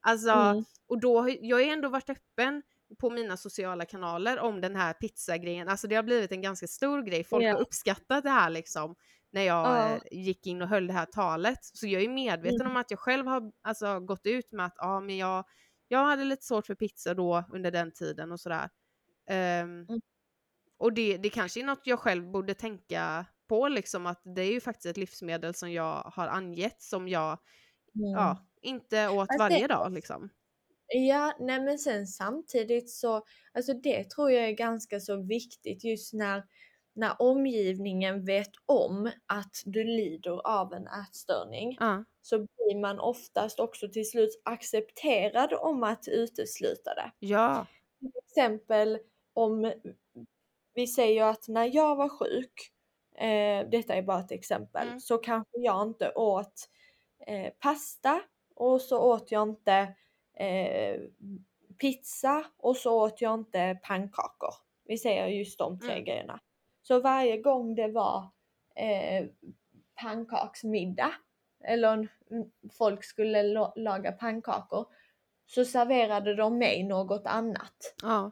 [0.00, 0.64] Alltså, Mm.
[0.86, 2.62] och då, jag har ändå varit öppen
[2.98, 5.68] på mina sociala kanaler om den här pizzagrejen.
[5.68, 7.24] Alltså det har blivit en ganska stor grej.
[7.24, 7.52] Folk Ja.
[7.52, 8.94] har uppskattat det här liksom
[9.30, 9.88] när jag Ja.
[9.94, 11.58] eh, gick in och höll det här talet.
[11.62, 12.70] Så jag är medveten Mm.
[12.70, 15.44] om att jag själv har alltså, gått ut med att ja, men jag,
[15.92, 18.70] jag hade lite svårt för pizza då under den tiden och sådär.
[19.30, 20.00] Ehm, Mm.
[20.78, 24.52] Och det, det kanske är något jag själv borde tänka på liksom att det är
[24.52, 27.38] ju faktiskt ett livsmedel som jag har angett som jag
[27.96, 28.10] Mm.
[28.10, 30.30] ja, inte åt Fast varje dag liksom.
[30.88, 36.12] Ja, nej men sen samtidigt så, alltså det tror jag är ganska så viktigt just
[36.14, 36.44] när,
[36.94, 43.60] när omgivningen vet om att du lider av en ätstörning Ja, så blir man oftast
[43.60, 47.12] också till slut accepterad om att utesluta det.
[47.20, 47.66] ja,
[48.00, 48.98] Till exempel
[49.34, 49.72] om
[50.74, 52.52] vi säger att när jag var sjuk,
[53.16, 55.00] eh, detta är bara ett exempel, Mm.
[55.00, 56.68] så kanske jag inte åt
[57.26, 58.20] eh, pasta
[58.56, 59.94] och så åt jag inte
[60.34, 61.00] eh,
[61.80, 64.54] pizza och så åt jag inte pannkakor.
[64.84, 66.04] Vi säger just de tre Mm.
[66.04, 66.40] grejerna.
[66.82, 68.30] Så varje gång det var
[68.76, 69.26] eh,
[70.02, 71.12] pannkaksmiddag
[71.64, 72.08] eller
[72.78, 73.42] folk skulle
[73.76, 74.86] laga pannkakor
[75.46, 77.94] så serverade de mig något annat.
[78.02, 78.30] ja.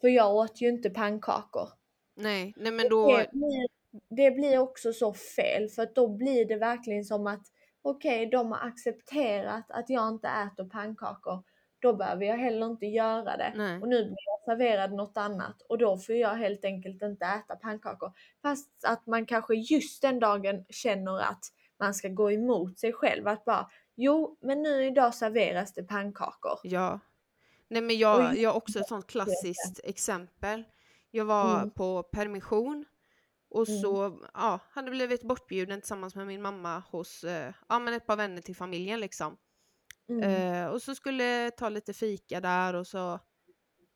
[0.00, 1.68] För jag åt ju inte pannkakor.
[2.14, 3.68] Nej, nej men då, Det, blir,
[4.08, 7.46] det blir också så fel för då blir det verkligen som att
[7.82, 11.42] okej, de har accepterat att jag inte äter pannkakor.
[11.82, 13.52] Då behöver jag heller inte göra det.
[13.56, 13.80] nej.
[13.80, 17.56] Och nu blir jag serverad något annat och då får jag helt enkelt inte äta
[17.56, 18.12] pannkakor.
[18.42, 21.44] Fast att man kanske just den dagen känner att
[21.78, 23.28] man ska gå emot sig själv.
[23.28, 26.58] Att bara, jo men nu idag serveras det pannkakor.
[26.62, 27.00] Ja.
[27.68, 30.64] Nej men jag, jag har också ett sånt klassiskt exempel.
[31.10, 31.70] Jag var Mm.
[31.70, 32.84] på permission
[33.50, 33.80] och Mm.
[33.80, 38.16] så ja, hade blivit bortbjuden tillsammans med min mamma hos eh, ja, men ett par
[38.16, 39.36] vänner till familjen liksom.
[40.10, 40.22] Mm.
[40.22, 43.18] Eh, och så skulle ta lite fika där och så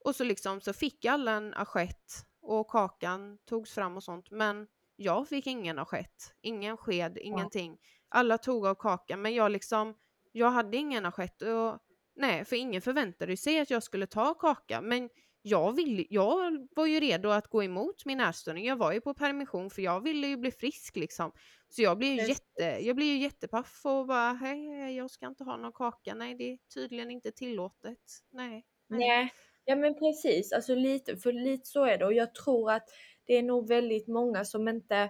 [0.05, 4.67] och så liksom så fick alla en assiett och kakan togs fram och sånt men
[4.95, 7.77] jag fick ingen assiett, ingen sked, ingenting.
[8.09, 9.95] Alla tog av kakan men jag liksom,
[10.31, 11.79] jag hade ingen assiett och
[12.15, 15.09] nej för ingen förväntade sig att jag skulle ta kaka men
[15.47, 18.65] jag, vill, jag var ju redo att gå emot min ätstörning.
[18.65, 21.31] Jag var ju på permission för jag ville ju bli frisk liksom.
[21.69, 25.27] Så jag blev ju, jätte, jag blev ju jättepaff och bara hej, hej, jag ska
[25.27, 26.15] inte ha någon kaka.
[26.15, 27.99] Nej, det är tydligen inte tillåtet.
[28.31, 28.65] Nej.
[28.87, 29.33] Nej,
[29.65, 32.89] ja men precis, alltså lite, för lite så är det och jag tror att
[33.25, 35.09] det är nog väldigt många som inte,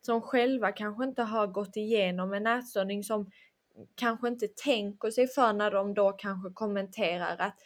[0.00, 3.30] som själva kanske inte har gått igenom en ätstörning som
[3.94, 7.58] kanske inte tänker sig för när de då kanske kommenterar att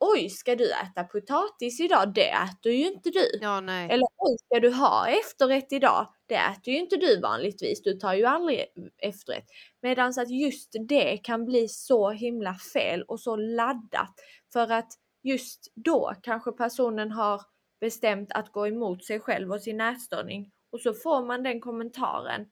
[0.00, 2.14] Oj, ska du äta potatis idag?
[2.14, 3.30] Det äter ju inte du.
[3.40, 3.90] Ja, nej.
[3.90, 6.06] Eller oj, ska du ha efterrätt idag?
[6.26, 7.82] Det äter ju inte du vanligtvis.
[7.82, 8.64] Du tar ju aldrig
[8.98, 9.44] efterrätt.
[9.82, 14.14] Medan att just det kan bli så himla fel och så laddat.
[14.52, 14.88] För att
[15.22, 17.40] just då kanske personen har
[17.80, 20.50] bestämt att gå emot sig själv och sin ätstörning.
[20.72, 22.46] Och så får man den kommentaren.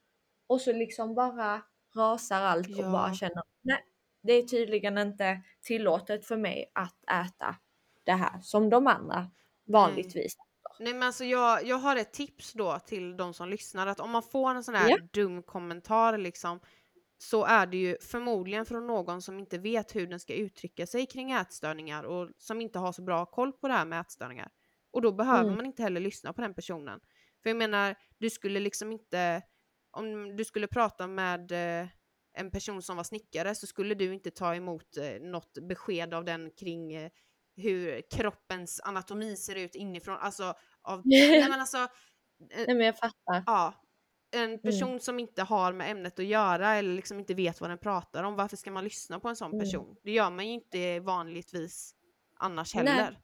[0.47, 1.62] Och så liksom bara
[1.97, 2.91] rasar allt och Ja.
[2.93, 3.81] bara känner nej,
[4.25, 7.57] det är tydligen inte tillåtet för mig att äta
[8.05, 9.31] det här som de andra
[9.66, 10.37] vanligtvis.
[10.79, 14.11] Nej men alltså jag, jag har ett tips då till de som lyssnar att om
[14.11, 14.99] man får en sån här Ja.
[15.12, 16.61] dum kommentar liksom
[17.18, 21.07] så är det ju förmodligen från någon som inte vet hur den ska uttrycka sig
[21.07, 24.51] kring ätstörningar och som inte har så bra koll på det här med ätstörningar.
[24.91, 25.57] Och då behöver Mm.
[25.57, 27.01] man inte heller lyssna på den personen.
[27.43, 29.43] För jag menar, du skulle liksom inte,
[29.91, 31.89] om du skulle prata med eh,
[32.35, 36.24] en person som var snickare så skulle du inte ta emot eh, något besked av
[36.24, 37.11] den kring eh,
[37.57, 40.18] hur kroppens anatomi ser ut inifrån.
[40.20, 41.89] Alltså, av, nej men alltså,
[42.66, 43.43] Nej men jag fattar.
[43.47, 43.80] ja.
[44.37, 47.78] En person som inte har med ämnet att göra eller liksom inte vet vad den
[47.78, 49.61] pratar om, varför ska man lyssna på en sån Mm.
[49.64, 49.97] person?
[50.05, 51.95] Det gör man ju inte vanligtvis
[52.39, 52.87] annars Nej.
[52.87, 53.18] heller.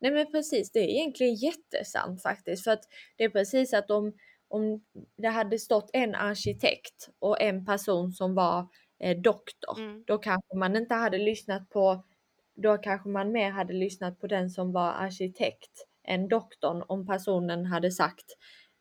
[0.00, 2.64] Nej men precis, det är egentligen jättesant faktiskt.
[2.64, 2.82] För att
[3.16, 4.12] det är precis att om,
[4.50, 4.84] om
[5.16, 8.68] det hade stått en arkitekt och en person som var
[9.00, 10.04] eh, doktor, Mm.
[10.06, 12.04] då kanske man inte hade lyssnat på,
[12.56, 17.66] då kanske man mer hade lyssnat på den som var arkitekt än doktorn om personen
[17.66, 18.26] hade sagt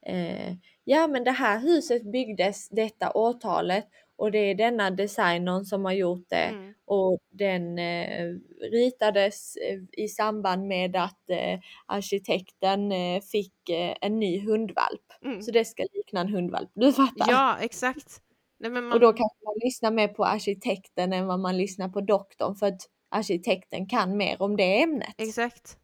[0.06, 0.54] eh,
[0.84, 3.88] ja men det här huset byggdes detta årtalet
[4.20, 6.74] och det är denna designern som har gjort det Mm.
[6.86, 8.26] och den eh,
[8.72, 15.02] ritades eh, i samband med att eh, arkitekten eh, fick eh, en ny hundvalp.
[15.26, 15.42] Mm.
[15.42, 17.26] Så det ska likna en hundvalp, du fattar?
[17.32, 18.22] Ja, exakt.
[18.60, 22.02] Nej, man, Och då kanske man lyssnar mer på arkitekten än vad man lyssnar på
[22.02, 25.14] doktorn för att arkitekten kan mer om det ämnet.
[25.18, 25.78] Exakt.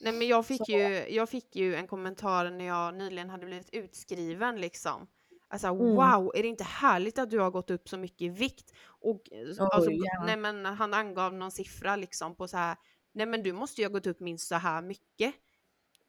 [0.00, 3.46] Nej men jag fick, Så- ju, jag fick ju en kommentar när jag nyligen hade
[3.46, 5.06] blivit utskriven liksom.
[5.54, 5.94] Alltså Mm.
[5.94, 8.72] wow, är det inte härligt att du har gått upp så mycket i vikt?
[8.86, 10.24] Och eh, alltså, ja.
[10.26, 12.76] nej men han angav någon siffra liksom på så här,
[13.12, 15.34] nej men du måste ju ha gått upp minst så här mycket.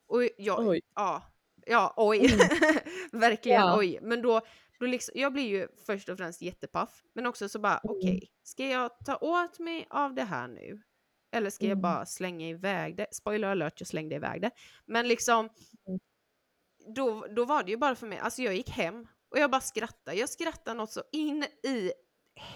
[0.07, 0.81] Och jag, Oj.
[0.95, 1.23] ja,
[1.65, 2.27] ja oj,
[3.11, 3.77] verkligen Ja.
[3.77, 3.99] oj.
[4.01, 4.41] Men då,
[4.79, 7.95] då liksom, jag blir ju först och främst jättepaff, men också så bara Mm.
[7.97, 10.81] okej, ska jag ta åt mig av det här nu?
[11.31, 11.81] Eller ska jag Mm.
[11.81, 13.07] bara slänga iväg det?
[13.11, 14.51] Spoiler alert, jag slängde iväg det.
[14.85, 15.49] Men liksom,
[15.87, 15.99] Mm.
[16.95, 19.61] då, då var det ju bara för mig, alltså jag gick hem och jag bara
[19.61, 20.17] skrattade.
[20.17, 21.91] Jag skrattade något så in i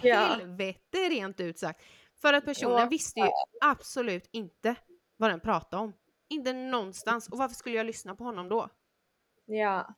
[0.03, 0.15] Ja.
[0.15, 1.82] helvete rent ut sagt.
[2.21, 3.27] För att personen Ja, visste ju
[3.61, 4.75] absolut inte
[5.17, 5.93] vad den pratade om.
[6.30, 7.30] Inte någonstans.
[7.30, 8.69] Och varför skulle jag lyssna på honom då?
[9.45, 9.93] Ja.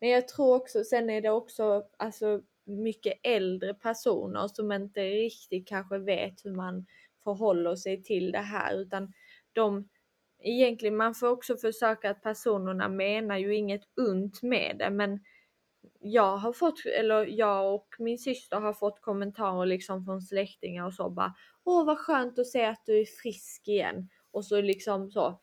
[0.00, 5.68] Men jag tror också, sen är det också alltså mycket äldre personer som inte riktigt
[5.68, 6.86] kanske vet hur man
[7.24, 9.12] förhåller sig till det här utan
[9.52, 9.88] de
[10.38, 15.24] egentligen man får också försöka att personerna menar ju inget ont med det men
[16.04, 20.94] jag har fått, eller jag och min syster har fått kommentarer liksom från släktingar och
[20.94, 21.34] så bara
[21.64, 24.08] Åh vad skönt att se att du är frisk igen.
[24.32, 25.40] Och så liksom så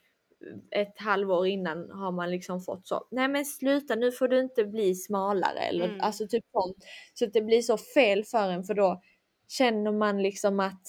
[0.72, 3.08] ett halvår innan har man liksom fått så.
[3.12, 6.02] Nej men sluta nu får du inte bli smalare eller Mm.
[6.02, 6.78] alltså typ sånt.
[7.14, 9.02] Så att det blir så fel för en för då
[9.48, 10.84] känner man liksom att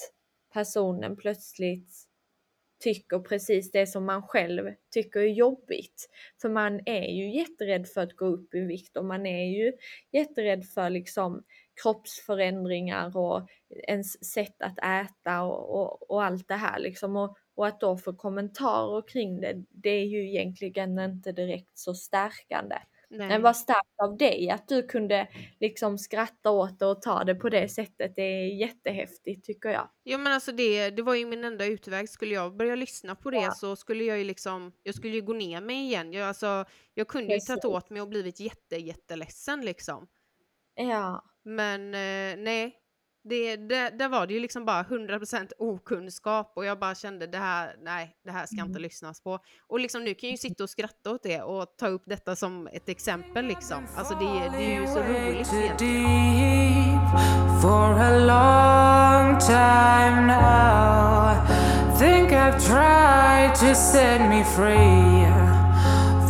[0.53, 1.89] personen plötsligt
[2.83, 6.09] tycker precis det som man själv tycker är jobbigt.
[6.41, 9.73] För man är ju jätterädd för att gå upp i vikt och man är ju
[10.11, 11.43] jätterädd för liksom
[11.83, 13.49] kroppsförändringar och
[13.87, 17.15] ens sätt att äta och, och, och allt det här liksom.
[17.15, 21.93] Och, och att då få kommentarer kring det, det är ju egentligen inte direkt så
[21.93, 22.75] stärkande.
[23.13, 23.27] Nej.
[23.27, 25.27] Men vad starkt av dig att du kunde
[25.59, 28.15] liksom skratta åt det och ta det på det sättet.
[28.15, 29.89] Det är jättehäftigt tycker jag.
[30.03, 32.09] Ja men alltså det, det var ju min enda utväg.
[32.09, 33.51] Skulle jag börja lyssna på det Ja.
[33.51, 36.13] så skulle jag ju liksom, jag skulle ju gå ner mig igen.
[36.13, 37.75] Jag, alltså, jag kunde ju tagit Precis.
[37.75, 40.07] åt mig och blivit jätte, jätteledsen liksom.
[40.75, 42.75] Ja, Men eh, nej,
[43.23, 47.37] det, det, där var det ju liksom bara 100% okunskap och jag bara kände det
[47.37, 48.81] här, nej, det här ska inte Mm.
[48.81, 49.39] lyssnas på.
[49.67, 52.35] Och liksom nu kan jag ju sitta och skratta åt det och ta upp detta
[52.35, 53.87] som ett exempel liksom.
[53.97, 56.99] Alltså det, det är ju så roligt egentligen.
[57.61, 61.35] for a long time now.
[61.99, 65.27] Think I've tried to set me free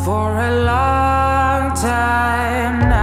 [0.06, 3.03] for a long time now.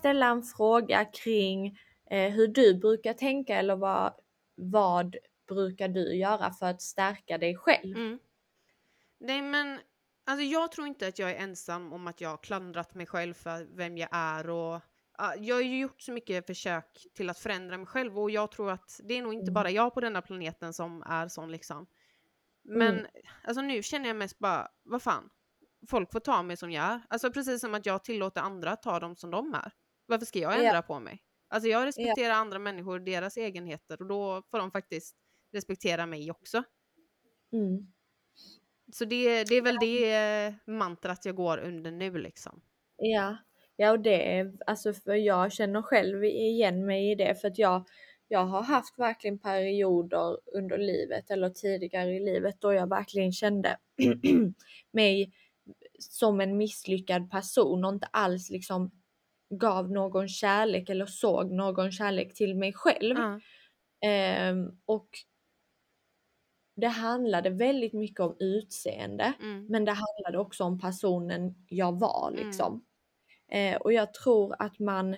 [0.00, 1.78] Ställa en fråga kring
[2.10, 4.14] eh, hur du brukar tänka eller vad,
[4.54, 5.16] vad
[5.48, 7.96] brukar du göra för att stärka dig själv?
[7.96, 8.18] Mm.
[9.20, 9.80] Nej men,
[10.26, 13.34] alltså jag tror inte att jag är ensam om att jag har klandrat mig själv
[13.34, 14.80] för vem jag är och
[15.18, 18.50] ja, jag har ju gjort så mycket försök till att förändra mig själv och jag
[18.52, 19.54] tror att det är nog inte Mm.
[19.54, 21.86] bara jag på denna planeten som är sån liksom.
[22.62, 23.06] Men Mm.
[23.44, 25.30] alltså nu känner jag mest bara, vad fan,
[25.90, 27.00] folk får ta mig som jag är.
[27.08, 29.72] Alltså precis som att jag tillåter andra att ta dem som de är.
[30.10, 30.62] Varför ska jag Ja.
[30.62, 31.22] ändra på mig?
[31.48, 35.16] Alltså jag respekterar andra människor, deras egenheter och då får de faktiskt
[35.52, 36.62] respektera mig också.
[37.52, 37.92] Mm.
[38.92, 42.62] Så det, det är väl det mantrat jag går under nu liksom.
[42.96, 43.36] Ja,
[43.76, 47.88] ja och det alltså för jag känner själv igen mig i det för att jag,
[48.28, 53.78] jag har haft verkligen perioder under livet eller tidigare i livet då jag verkligen kände
[54.92, 55.32] mig
[55.98, 58.90] som en misslyckad person och inte alls liksom
[59.50, 63.16] gav någon kärlek eller såg någon kärlek till mig själv.
[63.18, 63.40] Ja.
[64.06, 65.08] Ehm, och
[66.76, 69.32] det handlade väldigt mycket om utseende.
[69.42, 69.66] Mm.
[69.66, 72.46] Men det handlade också om personen jag var Mm.
[72.46, 72.84] liksom.
[73.48, 75.16] Eh, och jag tror att man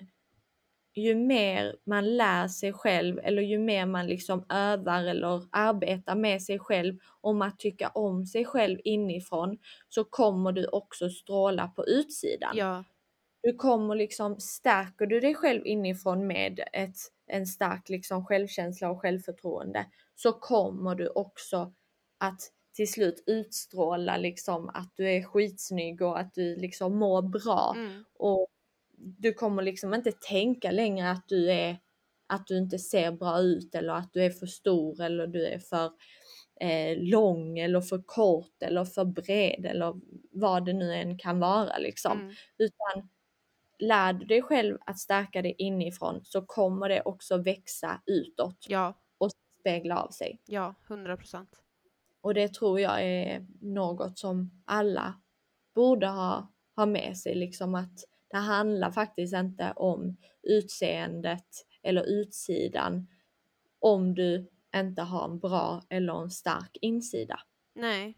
[0.95, 6.41] ju mer man lär sig själv eller ju mer man liksom övar eller arbetar med
[6.41, 9.57] sig själv om att tycka om sig själv inifrån
[9.89, 12.51] så kommer du också stråla på utsidan.
[12.57, 12.83] Ja.
[13.43, 16.95] Du kommer liksom, stärker du dig själv inifrån med ett,
[17.27, 19.85] en stark liksom självkänsla och självförtroende
[20.15, 21.73] så kommer du också
[22.17, 22.41] att
[22.73, 27.73] till slut utstråla liksom att du är skitsnygg och att du liksom mår bra.
[27.75, 28.03] Mm.
[28.13, 28.47] Och
[28.97, 31.77] du kommer liksom inte tänka längre att du är
[32.27, 35.59] att du inte ser bra ut eller att du är för stor eller du är
[35.59, 35.91] för
[36.61, 39.95] eh, lång eller för kort eller för bred eller
[40.31, 42.19] vad det nu än kan vara liksom.
[42.21, 42.33] Mm.
[42.57, 43.09] Utan
[43.83, 48.93] lär du dig själv att stärka dig inifrån så kommer det också växa utåt Ja,
[49.17, 50.41] och spegla av sig.
[50.45, 51.49] ja, hundra procent.
[52.21, 55.21] Och det tror jag är något som alla
[55.75, 61.47] borde ha, ha med sig liksom att det handlar faktiskt inte om utseendet
[61.83, 63.07] eller utsidan
[63.79, 67.39] om du inte har en bra eller en stark insida.
[67.75, 68.17] Nej.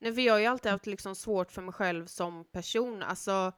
[0.00, 3.02] Nej, för jag har ju alltid haft liksom svårt för mig själv som person.
[3.02, 3.52] Alltså, ja,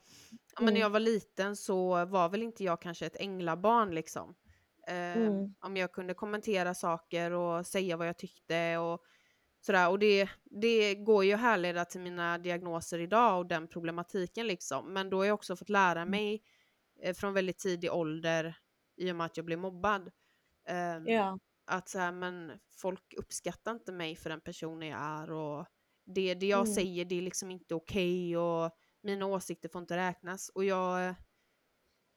[0.57, 0.81] men när Mm.
[0.81, 4.35] jag var liten så var väl inte jag kanske ett änglabarn liksom.
[4.89, 5.55] Eh, Mm.
[5.61, 9.03] Om jag kunde kommentera saker och säga vad jag tyckte och
[9.61, 9.89] sådär.
[9.91, 14.93] Och det, det går ju att härleda till mina diagnoser idag och den problematiken liksom.
[14.93, 16.43] Men då har jag också fått lära mig
[17.03, 18.57] eh, från väldigt tidig ålder
[18.97, 20.11] i och med att jag blev mobbad.
[20.69, 21.39] ehm, Ja.
[21.67, 25.67] att så här, men folk uppskattar inte mig för den personen jag är och
[26.15, 26.75] det, det jag Mm.
[26.75, 28.71] säger det är liksom inte okej och
[29.03, 31.15] mina åsikter får inte räknas och jag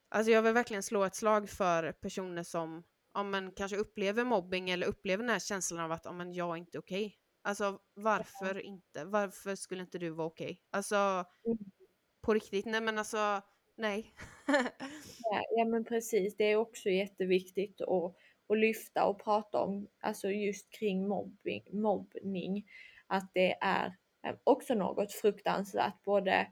[0.10, 2.84] alltså jag vill verkligen slå ett slag för personer som
[3.14, 6.50] ja, men kanske upplever mobbing eller upplever den här känslan av att ja, men jag
[6.52, 7.18] är inte okej.
[7.44, 9.06] Alltså varför inte?
[9.06, 10.62] Varför skulle inte du vara okej?
[10.72, 11.58] Alltså Mm.
[12.22, 13.42] på riktigt, nej men alltså
[13.78, 14.16] nej.
[15.18, 18.16] Ja, ja men precis, det är också jätteviktigt att,
[18.50, 22.66] att lyfta och prata om, alltså just kring mobbing, mobbning,
[23.08, 23.86] att det är
[24.28, 26.52] eh, också något fruktansvärt både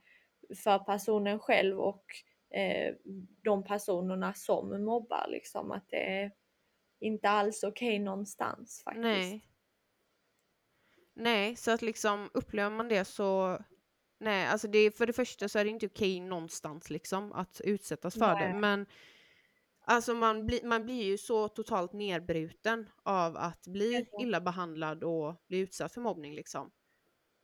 [0.64, 2.06] för personen själv och
[2.56, 2.96] eh,
[3.44, 6.32] de personerna som mobbar liksom, att det är
[7.00, 9.04] inte alls okej någonstans faktiskt.
[9.04, 9.48] Nej.
[11.16, 13.60] Nej, så att liksom upplever man det så
[14.24, 18.14] Nej, alltså det, för det första så är det inte okej någonstans liksom att utsättas
[18.14, 18.50] för det.
[18.50, 18.60] Nej.
[18.60, 18.86] Men
[19.84, 25.36] alltså man, blir man blir ju så totalt nedbruten av att bli illa behandlad och
[25.48, 26.72] bli utsatt för mobbning liksom.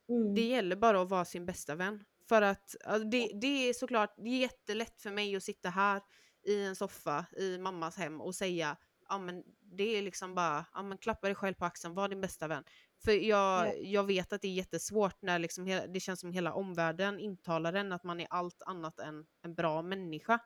[0.08, 0.34] Mm.
[0.34, 2.04] Det gäller bara att vara sin bästa vän.
[2.28, 6.02] För att alltså det, det är såklart, det är jättelätt för mig att sitta här
[6.46, 8.76] i en soffa i mammas hem och säga
[9.08, 12.20] ja men det är liksom bara, ja men klappa dig själv på axeln, var din
[12.20, 12.64] bästa vän.
[13.04, 13.74] För jag, Ja.
[13.82, 17.72] jag vet att det är jättesvårt när liksom hela, det känns som hela omvärlden intalar
[17.72, 20.38] en att man är allt annat än en bra människa.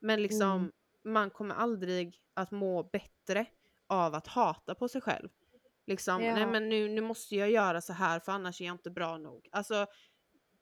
[0.00, 0.72] Men liksom, Mm.
[1.04, 3.46] Man kommer aldrig att må bättre
[3.88, 5.28] av att hata på sig själv.
[5.86, 6.46] Liksom, nej Ja.
[6.50, 9.48] men nu, nu måste jag göra så här för annars är jag inte bra nog.
[9.52, 9.86] Alltså,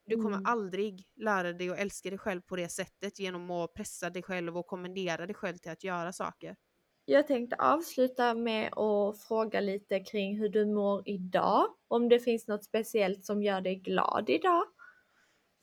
[0.06, 0.46] du kommer Mm.
[0.46, 4.58] aldrig lära dig att älska dig själv på det sättet genom att pressa dig själv
[4.58, 6.56] och kommendera dig själv till att göra saker.
[7.04, 11.66] Jag tänkte avsluta med att fråga lite kring hur du mår idag.
[11.88, 14.62] Om det finns något speciellt som gör dig glad idag?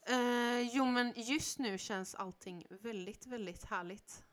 [0.08, 4.24] Eh, jo men just nu känns allting väldigt, väldigt härligt.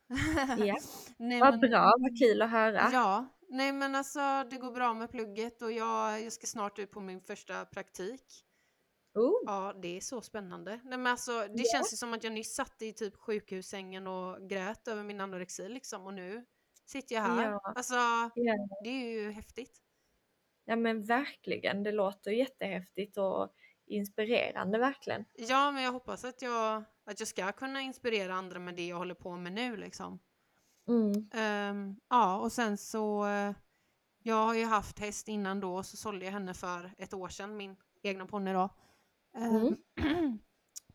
[0.59, 0.76] Ja.
[1.18, 2.88] nej, Vad men, bra, vad kul att höra.
[2.92, 6.90] Ja, nej men alltså det går bra med plugget och jag, jag ska snart ut
[6.90, 8.42] på min första praktik.
[9.14, 10.80] Oh, Ja, det är så spännande.
[10.84, 11.64] Nej, men alltså, det Ja.
[11.72, 15.68] känns ju som att jag nyss satt i typ sjukhussängen och grät över min anorexi
[15.68, 16.44] liksom och nu
[16.86, 17.50] sitter jag här.
[17.50, 17.61] Ja.
[17.76, 18.30] Alltså, Ja.
[18.84, 19.78] det är ju häftigt.
[20.64, 23.52] ja men verkligen, det låter jättehäftigt och
[23.86, 25.24] inspirerande verkligen.
[25.34, 28.96] Ja, men jag hoppas att jag, att jag ska kunna inspirera andra med det jag
[28.96, 30.18] håller på med nu liksom.
[30.88, 31.30] Mm.
[31.34, 33.54] Ehm, ja, och sen så, eh,
[34.22, 37.57] jag har ju haft häst innan då, så sålde jag henne för ett år sedan,
[37.57, 38.68] min egna ponny då.
[39.36, 39.76] Ehm,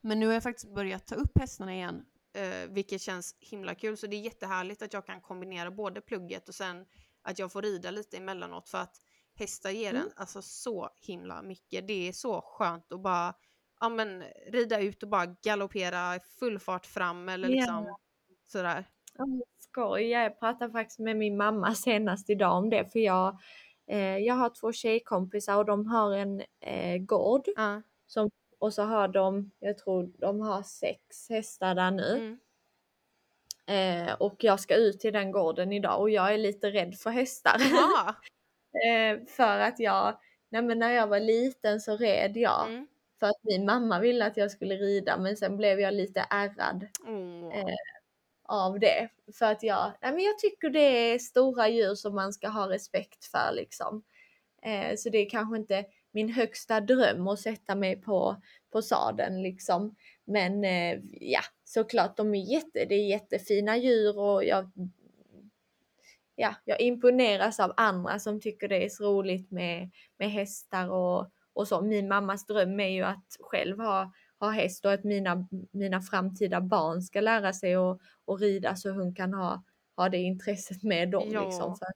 [0.01, 3.97] Men nu har jag faktiskt börjat ta upp hästarna igen, eh, vilket känns himla kul.
[3.97, 6.85] Så det är jättehärligt att jag kan kombinera både plugget och sen
[7.21, 9.01] att jag får rida lite emellanåt för att
[9.35, 10.01] hästar ger Mm.
[10.03, 11.87] en alltså så himla mycket.
[11.87, 13.33] Det är så skönt att bara
[13.81, 17.95] ja, men, rida ut och bara galoppera full fart fram eller liksom
[18.47, 18.85] sådär.
[19.17, 23.37] Ja, men skoj, jag pratade faktiskt med min mamma senast idag om det för jag,
[23.87, 27.81] eh, jag har två tjejkompisar och de har en eh, gård Ja.
[28.07, 28.29] som,
[28.59, 32.15] och så har de, jag tror de har sex hästar där nu.
[32.17, 32.39] Mm.
[34.07, 37.09] Eh, och jag ska ut till den gården idag och jag är lite rädd för
[37.09, 37.55] hästar.
[38.73, 40.17] Eh, för att jag,
[40.49, 42.67] nej men när jag var liten så red jag.
[42.67, 42.87] Mm.
[43.21, 46.87] För att min mamma ville att jag skulle rida men sen blev jag lite ärrad
[47.07, 47.57] Åh.
[47.59, 47.75] Eh,
[48.43, 49.09] av det.
[49.33, 52.69] För att jag, nej men jag tycker det är stora djur som man ska ha
[52.69, 54.03] respekt för liksom.
[54.61, 58.41] Eh, så det är kanske inte min högsta dröm att sätta mig på,
[58.71, 59.95] på sadeln liksom.
[60.25, 64.71] Men eh, ja, såklart de är jätte, det är jättefina djur och jag
[66.35, 71.31] ja, jag imponeras av andra som tycker det är så roligt med, med hästar och,
[71.53, 71.81] och så.
[71.81, 76.61] Min mammas dröm är ju att själv ha, ha häst och att mina, mina framtida
[76.61, 77.99] barn ska lära sig att,
[78.39, 79.63] rida så hon kan ha,
[79.95, 81.29] ha det intresset med dem.
[81.31, 81.45] Ja.
[81.45, 81.75] Liksom.
[81.75, 81.87] För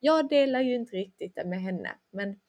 [0.00, 1.90] jag delar ju inte riktigt det med henne.
[2.12, 2.40] Men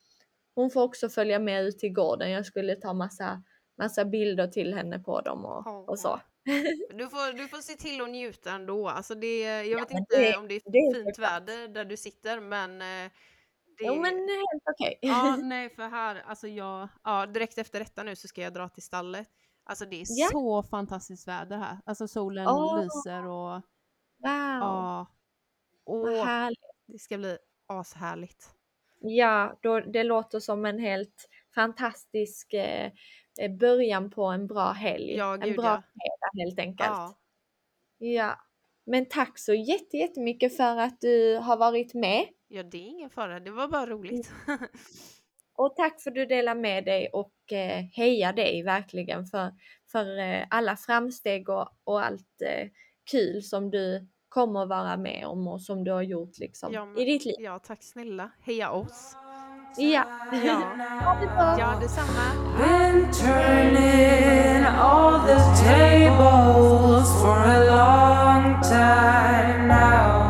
[0.56, 2.32] hon får också följa med ut till gården.
[2.32, 3.44] Jag skulle ta massa,
[3.78, 6.20] massa bilder till henne på dem och, och så.
[6.94, 8.88] Du får, du får se till att njuta ändå.
[8.90, 11.32] Alltså det, jag Ja, vet inte det- om det är det är fint såklart.
[11.50, 13.12] väder där du sitter men eh,
[13.78, 15.00] det, Jo men helt okej.
[15.02, 18.70] Ja, nej för här, alltså jag, ja direkt efter detta nu så ska jag dra
[18.70, 19.28] till stallet.
[19.64, 20.28] Alltså det är Ja.
[20.32, 21.78] så fantastiskt väder här.
[21.86, 22.82] Alltså solen Åh.
[22.84, 23.62] lyser och
[24.18, 25.06] Wow,
[26.16, 26.24] ja.
[26.26, 26.60] härligt.
[26.86, 28.50] det ska bli ashärligt.
[29.00, 32.92] Ja, då, det låter som en helt fantastisk eh,
[33.42, 35.16] eh, början på en bra helg.
[35.16, 35.82] Ja, en gud, bra ja.
[35.82, 36.90] fredag helt enkelt.
[36.90, 37.18] Ja.
[37.98, 38.40] Ja.
[38.86, 42.26] Men tack så jätte- jättemycket för att du har varit med.
[42.56, 43.40] Ja, det är ingen fara.
[43.40, 43.98] Det var bara mm.
[43.98, 44.32] roligt.
[45.58, 49.52] Och tack för att du delar med dig och eh, heja dig verkligen för,
[49.92, 52.68] för eh, alla framsteg och, och allt eh,
[53.12, 56.86] kul som du kommer att vara med om och som du har gjort liksom ja,
[56.86, 57.36] men, i ditt liv.
[57.40, 58.32] Ja, tack snälla.
[58.42, 59.16] Heja oss!
[59.78, 60.04] Ja.
[60.46, 60.62] ja.
[61.06, 61.56] Ha det bra!
[61.60, 62.58] Ja, detsamma!
[62.58, 70.25] Been turning all the tables for a long time now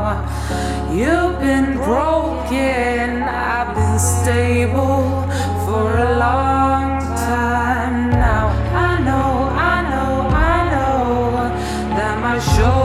[0.95, 5.27] You've been broken, I've been stable
[5.65, 8.47] for a long time now.
[8.73, 12.84] I know, I know, I know that my shoulder.